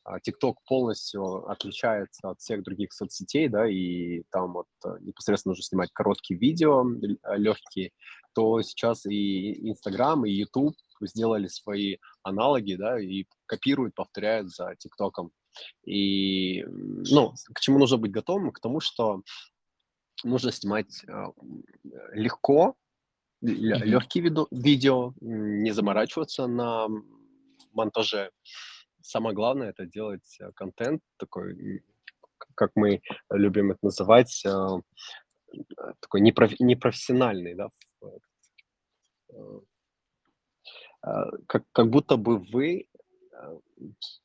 а, 0.04 0.18
TikTok 0.20 0.56
полностью 0.66 1.50
отличается 1.50 2.30
от 2.30 2.40
всех 2.40 2.64
других 2.64 2.94
соцсетей, 2.94 3.50
да, 3.50 3.70
и 3.70 4.24
там 4.32 4.54
вот 4.54 4.68
а, 4.86 4.98
непосредственно 5.00 5.52
нужно 5.52 5.64
снимать 5.64 5.92
короткие 5.92 6.40
видео, 6.40 6.86
легкие, 7.36 7.92
то 8.34 8.62
сейчас 8.62 9.06
и 9.06 9.70
Instagram, 9.70 10.26
и 10.26 10.32
YouTube 10.32 10.76
сделали 11.02 11.48
свои 11.48 11.98
аналоги, 12.24 12.76
да, 12.76 13.00
и 13.00 13.26
копируют, 13.46 13.96
повторяют 13.96 14.50
за 14.50 14.76
ТикТоком. 14.78 15.32
И, 15.86 16.64
ну, 16.64 17.34
к 17.54 17.60
чему 17.60 17.80
нужно 17.80 17.98
быть 17.98 18.12
готовым? 18.12 18.52
К 18.52 18.60
тому, 18.60 18.80
что 18.80 19.22
нужно 20.24 20.52
снимать 20.52 21.04
э, 21.08 21.26
легко, 22.14 22.76
легкие 23.46 24.24
виду, 24.24 24.48
видео, 24.52 25.14
не 25.22 25.72
заморачиваться 25.72 26.48
на 26.48 26.88
монтаже. 27.74 28.32
Самое 29.02 29.36
главное 29.36 29.70
это 29.70 29.86
делать 29.86 30.38
э, 30.40 30.52
контент 30.54 31.02
такой, 31.18 31.84
как 32.56 32.72
мы 32.76 33.02
любим 33.30 33.72
это 33.72 33.80
называть, 33.84 34.44
э, 34.46 34.68
такой 36.00 36.22
непроф, 36.22 36.60
непрофессиональный, 36.60 37.54
да, 37.54 37.70
э, 39.30 39.60
как, 41.48 41.64
как 41.72 41.90
будто 41.92 42.18
бы 42.18 42.40
вы 42.40 42.88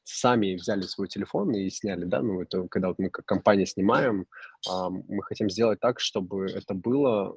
сами 0.05 0.55
взяли 0.55 0.83
свой 0.83 1.09
телефон 1.09 1.55
и 1.55 1.71
сняли, 1.71 2.05
да, 2.05 2.23
ну, 2.23 2.43
это 2.43 2.69
когда 2.69 2.89
вот 2.89 2.99
мы 2.99 3.11
как 3.11 3.25
компания 3.25 3.67
снимаем, 3.67 4.27
мы 4.69 5.23
хотим 5.23 5.51
сделать 5.51 5.81
так, 5.81 6.01
чтобы 6.01 6.47
это 6.47 6.75
было 6.75 7.37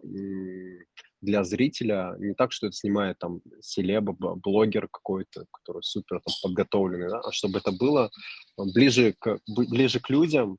для 1.21 1.43
зрителя 1.43 2.15
не 2.19 2.34
так, 2.34 2.52
что 2.52 2.67
это 2.67 2.76
снимает 2.76 3.17
там 3.19 3.41
селеба, 3.62 4.13
блогер 4.13 4.88
какой-то, 4.89 5.45
который 5.52 5.82
супер 5.84 6.21
там 6.21 6.34
подготовленный, 6.43 7.10
да, 7.10 7.19
а 7.19 7.32
чтобы 7.32 7.60
это 7.60 7.71
было 7.71 8.10
ближе 8.58 9.15
к, 9.17 9.39
ближе 9.47 9.99
к 9.99 10.10
людям, 10.10 10.58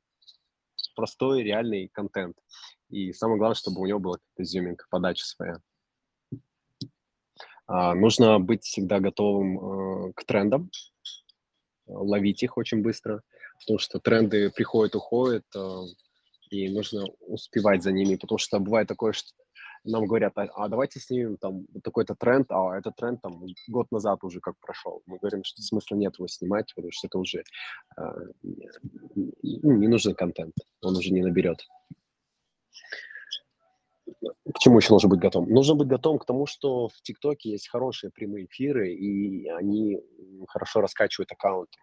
простой 0.94 1.42
реальный 1.42 1.88
контент. 1.92 2.36
И 2.88 3.12
самое 3.12 3.38
главное, 3.38 3.56
чтобы 3.56 3.80
у 3.80 3.86
него 3.86 3.98
была 3.98 4.14
какая-то 4.14 4.42
изюминка, 4.44 4.86
подача 4.90 5.24
своя. 5.24 5.58
А, 7.66 7.94
нужно 7.94 8.38
быть 8.38 8.64
всегда 8.64 9.00
готовым 9.00 9.58
э, 10.08 10.12
к 10.14 10.24
трендам, 10.24 10.70
ловить 11.86 12.42
их 12.42 12.56
очень 12.56 12.82
быстро, 12.82 13.22
потому 13.60 13.78
что 13.78 13.98
тренды 13.98 14.50
приходят, 14.50 14.94
уходят, 14.94 15.44
э, 15.56 15.82
и 16.50 16.68
нужно 16.68 17.04
успевать 17.20 17.82
за 17.82 17.92
ними, 17.92 18.16
потому 18.16 18.38
что 18.38 18.58
бывает 18.58 18.88
такое, 18.88 19.12
что 19.12 19.30
нам 19.84 20.06
говорят, 20.06 20.32
а, 20.36 20.44
а 20.54 20.68
давайте 20.68 20.98
снимем 20.98 21.36
там 21.36 21.66
такой-то 21.82 22.14
тренд, 22.14 22.50
а 22.50 22.76
этот 22.76 22.96
тренд 22.96 23.20
там 23.20 23.44
год 23.68 23.90
назад 23.92 24.24
уже 24.24 24.40
как 24.40 24.58
прошел. 24.58 25.02
Мы 25.06 25.18
говорим, 25.18 25.44
что 25.44 25.62
смысла 25.62 25.96
нет 25.96 26.14
его 26.18 26.26
снимать, 26.26 26.72
потому 26.74 26.90
что 26.90 27.06
это 27.06 27.18
уже 27.18 27.44
э, 27.98 28.02
не 29.42 29.88
нужен 29.88 30.14
контент, 30.14 30.54
он 30.80 30.96
уже 30.96 31.10
не 31.10 31.22
наберет. 31.22 31.58
К 34.52 34.58
чему 34.58 34.78
еще 34.78 34.92
нужно 34.92 35.08
быть 35.08 35.20
готовым? 35.20 35.50
Нужно 35.50 35.74
быть 35.74 35.88
готовым 35.88 36.18
к 36.18 36.26
тому, 36.26 36.46
что 36.46 36.88
в 36.88 37.02
ТикТоке 37.02 37.50
есть 37.50 37.68
хорошие 37.68 38.10
прямые 38.10 38.46
эфиры, 38.46 38.92
и 38.92 39.48
они 39.48 40.00
хорошо 40.48 40.80
раскачивают 40.80 41.32
аккаунты. 41.32 41.78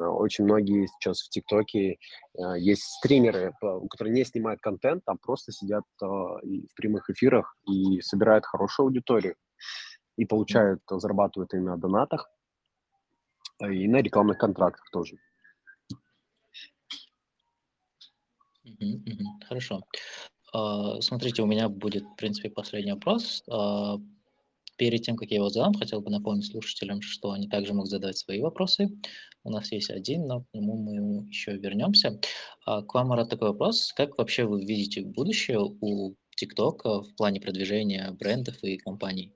А, 0.00 0.08
очень 0.10 0.44
многие 0.44 0.86
сейчас 0.86 1.22
в 1.22 1.28
ТикТоке 1.28 1.98
а, 2.38 2.56
есть 2.56 2.82
стримеры, 2.82 3.52
которые 3.90 4.14
не 4.14 4.24
снимают 4.24 4.60
контент, 4.60 5.04
там 5.04 5.18
просто 5.18 5.52
сидят 5.52 5.84
а, 6.00 6.06
в 6.06 6.74
прямых 6.76 7.10
эфирах 7.10 7.56
и 7.68 8.00
собирают 8.00 8.46
хорошую 8.46 8.86
аудиторию 8.86 9.36
и 10.16 10.24
получают, 10.24 10.82
зарабатывают 10.88 11.52
именно 11.54 11.72
на 11.72 11.78
донатах. 11.78 12.28
и 13.60 13.88
на 13.88 14.02
рекламных 14.02 14.38
контрактах 14.38 14.88
тоже. 14.90 15.16
Хорошо. 19.48 19.82
А, 20.52 21.00
смотрите, 21.00 21.42
у 21.42 21.46
меня 21.46 21.68
будет, 21.68 22.04
в 22.04 22.16
принципе, 22.16 22.50
последний 22.50 22.92
вопрос. 22.92 23.42
А, 23.50 23.98
перед 24.76 25.02
тем, 25.02 25.16
как 25.16 25.30
я 25.30 25.36
его 25.36 25.48
задам, 25.48 25.74
хотел 25.74 26.00
бы 26.00 26.10
напомнить 26.10 26.46
слушателям, 26.46 27.02
что 27.02 27.32
они 27.32 27.48
также 27.48 27.72
могут 27.72 27.90
задать 27.90 28.18
свои 28.18 28.40
вопросы. 28.40 28.88
У 29.44 29.50
нас 29.50 29.72
есть 29.72 29.90
один, 29.90 30.26
но 30.26 30.42
к 30.42 30.46
нему 30.52 30.76
мы 30.76 31.26
еще 31.28 31.56
вернемся. 31.56 32.20
А, 32.66 32.82
к 32.82 32.94
вам, 32.94 33.08
Марат, 33.08 33.30
такой 33.30 33.48
вопрос. 33.48 33.92
Как 33.96 34.18
вообще 34.18 34.44
вы 34.44 34.64
видите 34.64 35.02
будущее 35.02 35.60
у 35.60 36.14
TikTok 36.40 37.02
в 37.02 37.14
плане 37.16 37.40
продвижения 37.40 38.10
брендов 38.12 38.62
и 38.62 38.76
компаний? 38.76 39.32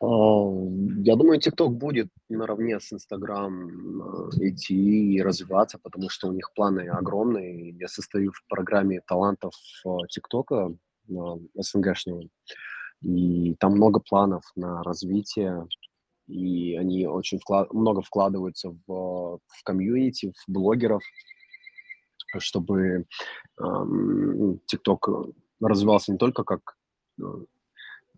Я 0.00 1.16
думаю, 1.16 1.40
TikTok 1.40 1.70
будет 1.70 2.08
наравне 2.28 2.78
с 2.78 2.92
Instagram 2.92 4.02
а, 4.02 4.28
идти 4.36 5.14
и 5.14 5.22
развиваться, 5.22 5.78
потому 5.82 6.08
что 6.08 6.28
у 6.28 6.32
них 6.32 6.52
планы 6.54 6.88
огромные. 6.88 7.70
Я 7.70 7.88
состою 7.88 8.30
в 8.32 8.46
программе 8.48 9.00
талантов 9.00 9.54
ТикТока 10.08 10.72
СНГшного, 11.56 12.28
и 13.02 13.54
там 13.58 13.72
много 13.72 13.98
планов 14.00 14.44
на 14.54 14.82
развитие, 14.84 15.66
и 16.28 16.76
они 16.76 17.06
очень 17.06 17.38
вклад... 17.38 17.72
много 17.72 18.02
вкладываются 18.02 18.70
в, 18.86 19.40
в 19.46 19.64
комьюнити, 19.64 20.32
в 20.32 20.52
блогеров, 20.52 21.02
чтобы 22.38 23.06
эм, 23.58 24.60
TikTok 24.72 25.32
развивался 25.60 26.12
не 26.12 26.18
только 26.18 26.44
как 26.44 26.76
э, 27.20 27.24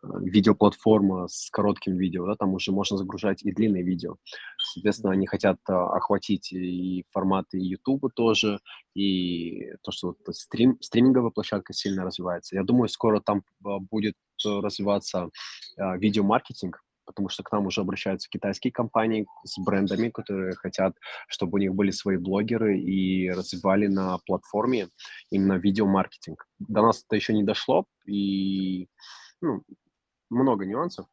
видеоплатформа 0.02 1.28
с 1.28 1.50
коротким 1.50 1.96
видео, 1.96 2.26
да, 2.26 2.34
там 2.34 2.54
уже 2.54 2.72
можно 2.72 2.96
загружать 2.96 3.42
и 3.42 3.52
длинные 3.52 3.82
видео. 3.82 4.16
Соответственно, 4.58 5.12
они 5.12 5.26
хотят 5.26 5.58
а, 5.68 5.96
охватить 5.96 6.52
и 6.52 7.04
форматы 7.10 7.58
YouTube 7.58 8.12
тоже, 8.14 8.60
и 8.94 9.72
то, 9.82 9.92
что 9.92 10.08
вот 10.08 10.36
стрим, 10.36 10.78
стриминговая 10.80 11.30
площадка 11.30 11.72
сильно 11.72 12.04
развивается. 12.04 12.56
Я 12.56 12.62
думаю, 12.62 12.88
скоро 12.88 13.20
там 13.20 13.42
а, 13.64 13.78
будет 13.78 14.14
развиваться 14.44 15.28
а, 15.76 15.96
видеомаркетинг, 15.96 16.82
потому 17.04 17.28
что 17.28 17.42
к 17.42 17.52
нам 17.52 17.66
уже 17.66 17.80
обращаются 17.80 18.28
китайские 18.30 18.72
компании 18.72 19.26
с 19.44 19.58
брендами, 19.58 20.08
которые 20.08 20.54
хотят, 20.54 20.96
чтобы 21.28 21.56
у 21.56 21.58
них 21.58 21.74
были 21.74 21.90
свои 21.90 22.16
блогеры 22.16 22.80
и 22.80 23.28
развивали 23.30 23.86
на 23.86 24.18
платформе 24.18 24.88
именно 25.30 25.54
видеомаркетинг. 25.54 26.46
До 26.58 26.82
нас 26.82 27.04
это 27.06 27.16
еще 27.16 27.34
не 27.34 27.42
дошло, 27.42 27.86
и 28.06 28.88
ну, 29.40 29.62
много 30.30 30.64
нюансов. 30.64 31.06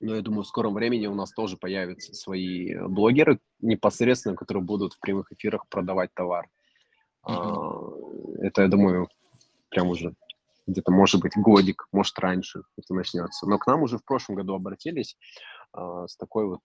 Но 0.00 0.14
я 0.14 0.22
думаю, 0.22 0.42
в 0.42 0.48
скором 0.48 0.74
времени 0.74 1.06
у 1.06 1.14
нас 1.14 1.32
тоже 1.32 1.56
появятся 1.56 2.14
свои 2.14 2.72
э, 2.72 2.86
блогеры 2.86 3.40
непосредственно, 3.60 4.36
которые 4.36 4.62
будут 4.62 4.94
в 4.94 5.00
прямых 5.00 5.32
эфирах 5.32 5.66
продавать 5.68 6.14
товар. 6.14 6.48
Mm-hmm. 7.26 8.42
Это, 8.42 8.62
я 8.62 8.68
думаю, 8.68 9.08
прям 9.70 9.88
уже 9.88 10.14
где-то, 10.68 10.92
может 10.92 11.20
быть, 11.20 11.32
годик, 11.36 11.88
может, 11.92 12.18
раньше 12.18 12.62
это 12.76 12.94
начнется. 12.94 13.46
Но 13.46 13.58
к 13.58 13.66
нам 13.66 13.82
уже 13.82 13.98
в 13.98 14.04
прошлом 14.04 14.36
году 14.36 14.54
обратились 14.54 15.16
а, 15.72 16.06
с 16.06 16.16
такой 16.16 16.46
вот, 16.46 16.60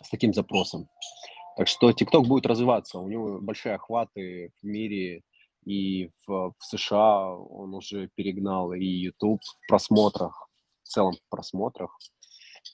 с 0.00 0.08
таким 0.08 0.32
запросом. 0.32 0.88
Так 1.56 1.68
что 1.68 1.90
TikTok 1.90 2.24
будет 2.26 2.46
развиваться, 2.46 2.98
у 2.98 3.08
него 3.08 3.40
большие 3.40 3.74
охваты 3.74 4.52
в 4.62 4.66
мире, 4.66 5.22
и 5.64 6.10
в, 6.26 6.54
в 6.58 6.64
США 6.64 7.34
он 7.34 7.74
уже 7.74 8.08
перегнал 8.14 8.72
и 8.72 8.84
YouTube 8.84 9.40
в 9.42 9.68
просмотрах, 9.68 10.48
в 10.82 10.88
целом 10.88 11.14
в 11.14 11.28
просмотрах. 11.28 11.96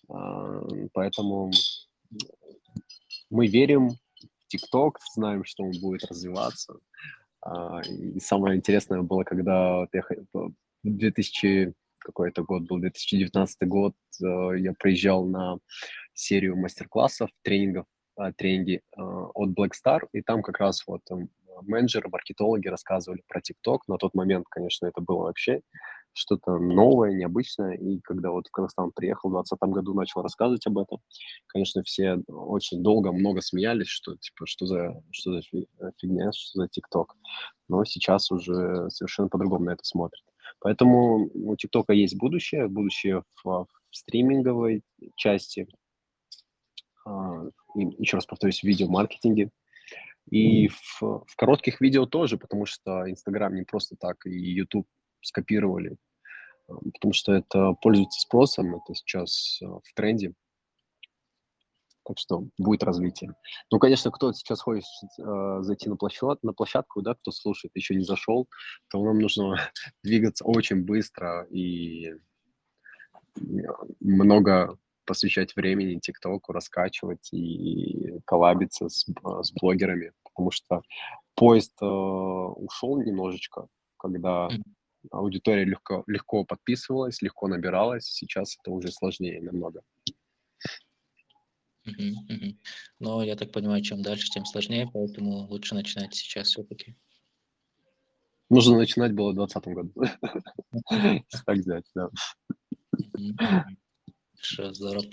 А, 0.09 0.61
поэтому 0.93 1.51
мы 3.31 3.47
верим 3.47 3.91
в 3.91 4.55
TikTok, 4.55 4.93
знаем, 5.15 5.45
что 5.45 5.65
он 5.65 5.73
будет 5.81 6.05
развиваться. 6.05 6.79
А, 7.43 7.81
и 7.83 8.21
самое 8.21 8.57
интересное 8.57 9.03
было, 9.03 9.25
когда 9.25 9.87
в 10.33 10.53
2000 10.85 11.75
какой 11.99 12.29
это 12.29 12.43
год 12.43 12.63
был, 12.63 12.79
2019 12.79 13.67
год, 13.67 13.95
э, 14.23 14.59
я 14.59 14.75
приезжал 14.79 15.27
на 15.27 15.59
серию 16.15 16.57
мастер-классов, 16.57 17.31
тренингов, 17.43 17.87
а, 18.15 18.33
тренинги 18.33 18.81
от 18.97 19.51
Black 19.59 19.73
Star, 19.73 20.03
и 20.13 20.23
там 20.23 20.41
как 20.43 20.61
раз 20.61 20.87
вот 20.87 21.01
менеджеры, 21.63 22.09
маркетологи 22.11 22.69
рассказывали 22.69 23.23
про 23.29 23.41
TikTok. 23.41 23.81
На 23.89 23.99
тот 23.99 24.15
момент, 24.15 24.47
конечно, 24.49 24.87
это 24.87 25.01
было 25.01 25.25
вообще 25.25 25.61
что-то 26.13 26.59
новое, 26.59 27.13
необычное. 27.13 27.75
И 27.77 28.01
когда 28.01 28.31
вот 28.31 28.49
в 28.49 28.51
Казахстан 28.51 28.91
приехал 28.93 29.29
в 29.29 29.33
2020 29.33 29.75
году, 29.75 29.95
начал 29.95 30.23
рассказывать 30.23 30.67
об 30.67 30.79
этом, 30.79 30.99
конечно, 31.47 31.83
все 31.83 32.19
очень 32.29 32.83
долго, 32.83 33.13
много 33.13 33.43
смеялись, 33.43 33.89
что 33.89 34.17
типа, 34.17 34.47
что 34.47 34.67
за, 34.67 35.03
что 35.11 35.33
за 35.33 35.43
фигня, 35.99 36.33
что 36.33 36.61
за 36.61 36.67
TikTok. 36.67 37.07
Но 37.69 37.85
сейчас 37.85 38.31
уже 38.31 38.89
совершенно 38.91 39.29
по-другому 39.29 39.67
на 39.67 39.71
это 39.71 39.85
смотрят. 39.85 40.25
Поэтому 40.61 41.29
у 41.35 41.57
ТикТока 41.57 41.93
есть 41.93 42.17
будущее, 42.17 42.69
будущее 42.69 43.23
в, 43.45 43.45
в 43.45 43.97
стриминговой 43.97 44.83
части, 45.17 45.69
а, 47.05 47.45
и, 47.77 47.85
еще 47.99 48.17
раз 48.17 48.27
повторюсь, 48.27 48.61
в 48.61 48.65
видеомаркетинге, 48.65 49.51
и 50.31 50.69
в, 50.69 51.01
в 51.01 51.37
коротких 51.37 51.81
видео 51.81 52.07
тоже, 52.07 52.37
потому 52.37 52.67
что 52.67 53.09
Инстаграм 53.11 53.55
не 53.55 53.63
просто 53.63 53.97
так 53.97 54.27
и 54.27 54.31
YouTube 54.31 54.87
скопировали, 55.23 55.97
а, 56.69 56.75
потому 56.95 57.13
что 57.13 57.33
это 57.33 57.75
пользуется 57.81 58.21
спросом, 58.21 58.77
это 58.77 58.95
сейчас 58.95 59.61
а, 59.63 59.79
в 59.83 59.95
тренде. 59.95 60.35
Так 62.05 62.19
что 62.19 62.45
будет 62.57 62.85
развитие. 62.85 63.35
Ну, 63.73 63.81
конечно, 63.81 64.13
кто 64.13 64.33
сейчас 64.33 64.61
хочет 64.61 64.85
э, 65.19 65.59
зайти 65.63 65.89
на 65.89 65.97
площадку, 65.97 66.47
на 66.47 66.53
площадку, 66.53 67.03
да, 67.03 67.17
кто 67.17 67.33
слушает, 67.33 67.73
еще 67.75 67.97
не 67.97 68.05
зашел, 68.05 68.47
то 68.91 69.05
нам 69.05 69.19
нужно 69.19 69.57
двигаться 70.05 70.45
очень 70.45 70.85
быстро 70.85 71.49
и 71.51 72.15
много 73.99 74.79
посвящать 75.07 75.57
времени 75.57 75.99
ТикТоку, 75.99 76.53
раскачивать 76.53 77.33
и 77.33 78.19
коллабиться 78.25 78.89
с, 78.89 79.07
а, 79.23 79.43
с 79.43 79.53
блогерами, 79.53 80.13
потому 80.25 80.51
что 80.51 80.83
поезд 81.35 81.73
э, 81.81 81.87
ушел 81.87 83.01
немножечко, 83.01 83.69
когда 83.97 84.49
аудитория 85.11 85.65
легко, 85.65 86.05
легко 86.07 86.45
подписывалась, 86.45 87.23
легко 87.23 87.49
набиралась, 87.49 88.05
сейчас 88.05 88.57
это 88.61 88.71
уже 88.71 88.91
сложнее 88.91 89.41
намного. 89.41 89.83
Но 92.99 93.23
я 93.23 93.37
так 93.37 93.53
понимаю, 93.53 93.83
чем 93.83 94.03
дальше, 94.03 94.29
тем 94.29 94.45
сложнее, 94.45 94.91
поэтому 94.93 95.47
лучше 95.47 95.75
начинать 95.75 96.15
сейчас 96.15 96.49
все-таки. 96.49 96.97
Нужно 98.49 98.77
начинать 98.77 99.13
было 99.13 99.33
в 99.33 99.35
2020 99.35 99.75
году. 99.75 99.93
Так 101.47 101.57
взять, 101.57 101.85
да. 101.95 102.11
Здорово. 104.59 105.05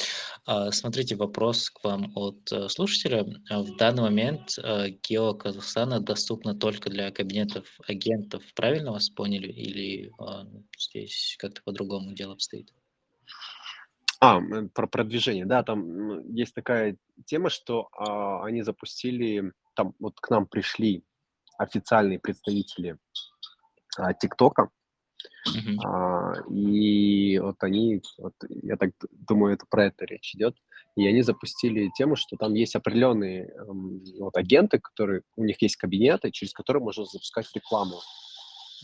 А, 0.45 0.71
смотрите, 0.71 1.15
вопрос 1.15 1.69
к 1.69 1.83
вам 1.83 2.11
от 2.15 2.51
э, 2.51 2.69
слушателя. 2.69 3.23
В 3.49 3.75
данный 3.77 4.03
момент 4.03 4.57
э, 4.57 4.89
Гео 5.07 5.33
Казахстана 5.33 5.99
доступна 5.99 6.55
только 6.55 6.89
для 6.89 7.11
кабинетов 7.11 7.65
агентов. 7.87 8.43
Правильно 8.55 8.91
вас 8.91 9.09
поняли? 9.09 9.51
Или 9.51 10.11
а, 10.19 10.45
здесь 10.77 11.35
как-то 11.39 11.61
по-другому 11.63 12.13
дело 12.13 12.33
обстоит? 12.33 12.71
А, 14.23 14.39
про 14.73 14.87
продвижение, 14.87 15.45
да, 15.45 15.63
там 15.63 16.33
есть 16.33 16.55
такая 16.55 16.95
тема, 17.25 17.49
что 17.49 17.89
а, 17.91 18.45
они 18.45 18.61
запустили, 18.61 19.51
там 19.75 19.95
вот 19.99 20.17
к 20.21 20.29
нам 20.29 20.47
пришли 20.47 21.03
официальные 21.57 22.19
представители 22.19 22.97
а, 23.97 24.13
ТикТока, 24.13 24.69
Мгм. 25.45 25.79
А, 25.85 26.33
и 26.49 27.37
вот 27.39 27.55
они, 27.61 28.01
вот 28.17 28.33
я 28.49 28.77
так 28.77 28.91
думаю, 29.11 29.55
это 29.55 29.65
про 29.69 29.85
это 29.85 30.05
речь 30.05 30.35
идет. 30.35 30.55
И 30.95 31.07
они 31.07 31.21
запустили 31.21 31.89
тему, 31.97 32.15
что 32.15 32.37
там 32.37 32.53
есть 32.53 32.75
определенные 32.75 33.47
эм, 33.47 34.03
вот 34.19 34.37
агенты, 34.37 34.79
которые 34.79 35.23
у 35.35 35.43
них 35.43 35.61
есть 35.61 35.75
кабинеты, 35.75 36.31
через 36.31 36.53
которые 36.53 36.83
можно 36.83 37.05
запускать 37.05 37.47
рекламу. 37.55 37.99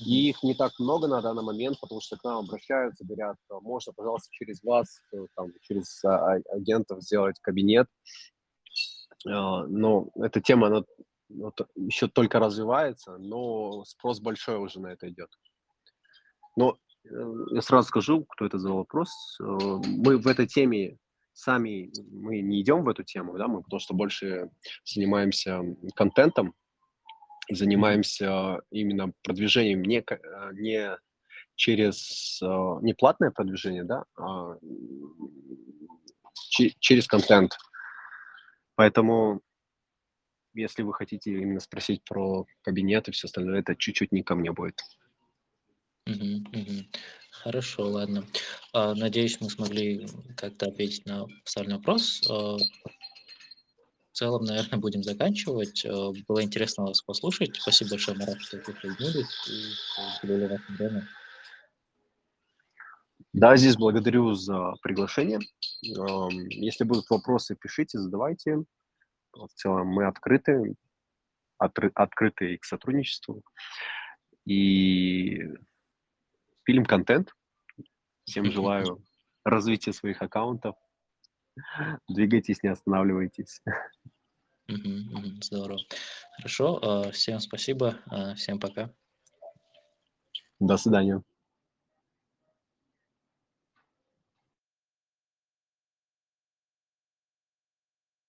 И 0.05 0.29
их 0.29 0.43
не 0.43 0.53
так 0.53 0.71
много 0.79 1.07
на 1.07 1.21
данный 1.21 1.43
момент, 1.43 1.79
потому 1.79 2.01
что 2.01 2.17
к 2.17 2.23
нам 2.23 2.45
обращаются, 2.45 3.05
говорят, 3.05 3.35
можно, 3.61 3.91
пожалуйста, 3.93 4.29
через 4.31 4.63
вас, 4.63 5.01
э, 5.13 5.17
там, 5.35 5.47
через 5.61 6.03
а, 6.05 6.35
а, 6.35 6.39
агентов 6.55 7.01
сделать 7.03 7.37
кабинет. 7.41 7.87
А, 9.27 9.65
но 9.67 10.07
эта 10.15 10.39
тема, 10.41 10.67
она 10.67 10.83
вот, 11.29 11.67
еще 11.75 12.07
только 12.07 12.39
развивается, 12.39 13.17
но 13.17 13.83
спрос 13.85 14.19
большой 14.21 14.57
уже 14.57 14.79
на 14.79 14.87
это 14.87 15.09
идет. 15.09 15.29
Но 16.59 16.77
э, 17.05 17.09
я 17.51 17.61
сразу 17.61 17.87
скажу, 17.87 18.25
кто 18.25 18.45
это 18.45 18.59
задал 18.59 18.79
вопрос. 18.79 19.37
Э, 19.39 19.43
мы 19.45 20.17
в 20.17 20.27
этой 20.27 20.45
теме 20.45 20.97
сами 21.31 21.89
мы 22.11 22.41
не 22.41 22.61
идем 22.61 22.83
в 22.83 22.89
эту 22.89 23.03
тему, 23.03 23.37
да, 23.37 23.47
мы 23.47 23.63
потому 23.63 23.79
что 23.79 23.93
больше 23.93 24.49
занимаемся 24.83 25.61
контентом, 25.95 26.53
занимаемся 27.49 28.59
именно 28.71 29.13
продвижением 29.23 29.83
не, 29.83 29.99
э, 29.99 30.51
не 30.51 30.97
через 31.55 32.39
не 32.81 32.93
платное 32.93 33.31
продвижение, 33.31 33.85
да, 33.85 34.03
а 34.17 34.57
че 36.33 36.71
через 36.79 37.07
контент. 37.07 37.57
Поэтому, 38.75 39.41
если 40.53 40.83
вы 40.83 40.93
хотите 40.93 41.31
именно 41.31 41.59
спросить 41.61 42.01
про 42.03 42.45
кабинет 42.63 43.07
и 43.07 43.11
всё 43.11 43.27
остальное, 43.27 43.59
это 43.59 43.75
чуть-чуть 43.75 44.11
не 44.11 44.23
ко 44.23 44.35
мне 44.35 44.51
будет. 44.51 44.81
Хорошо, 47.31 47.89
ладно. 47.89 48.25
А, 48.73 48.93
надеюсь, 48.93 49.39
мы 49.39 49.49
смогли 49.49 50.07
как-то 50.35 50.67
ответить 50.67 51.05
на 51.05 51.25
поставленный 51.43 51.77
вопрос. 51.77 52.21
А 52.29 52.57
В 52.57 54.11
целом, 54.11 54.43
наверно, 54.43 54.77
будем 54.77 55.03
заканчивать. 55.03 55.85
А, 55.85 56.11
было 56.27 56.43
интересно 56.43 56.85
вас 56.85 57.01
послушать. 57.01 57.55
Спасибо 57.55 57.91
большое, 57.91 58.17
Марат, 58.17 58.41
что 58.41 58.57
присоединились 58.57 59.27
ваше 59.97 60.27
время. 60.77 61.07
Да, 63.31 63.51
Азиз, 63.51 63.77
благодарю 63.77 64.33
за 64.33 64.73
приглашение. 64.81 65.39
Если 65.81 66.83
будут 66.83 67.09
вопросы, 67.09 67.55
пишите, 67.55 67.99
задавайте. 67.99 68.63
В 69.31 69.47
целом 69.55 69.87
мы 69.87 70.07
открыты, 70.07 70.75
отры 71.57 71.91
открыты 71.93 72.57
к 72.57 72.65
сотрудничеству. 72.65 73.43
И 74.45 75.43
пилим 76.69 76.85
контент. 76.85 77.33
Всем 78.25 78.45
желаю 78.51 79.03
развития 79.43 79.91
своих 79.91 80.21
аккаунтов. 80.21 80.75
Двигайтесь, 82.07 82.61
не 82.61 82.69
останавливайтесь. 82.69 83.63
Здорово. 84.67 85.79
Хорошо, 86.37 86.79
а, 86.83 87.11
всем 87.11 87.39
спасибо, 87.39 87.97
а, 88.05 88.35
всем 88.35 88.59
пока. 88.59 88.93
До 90.59 90.77
свидания. 90.77 91.23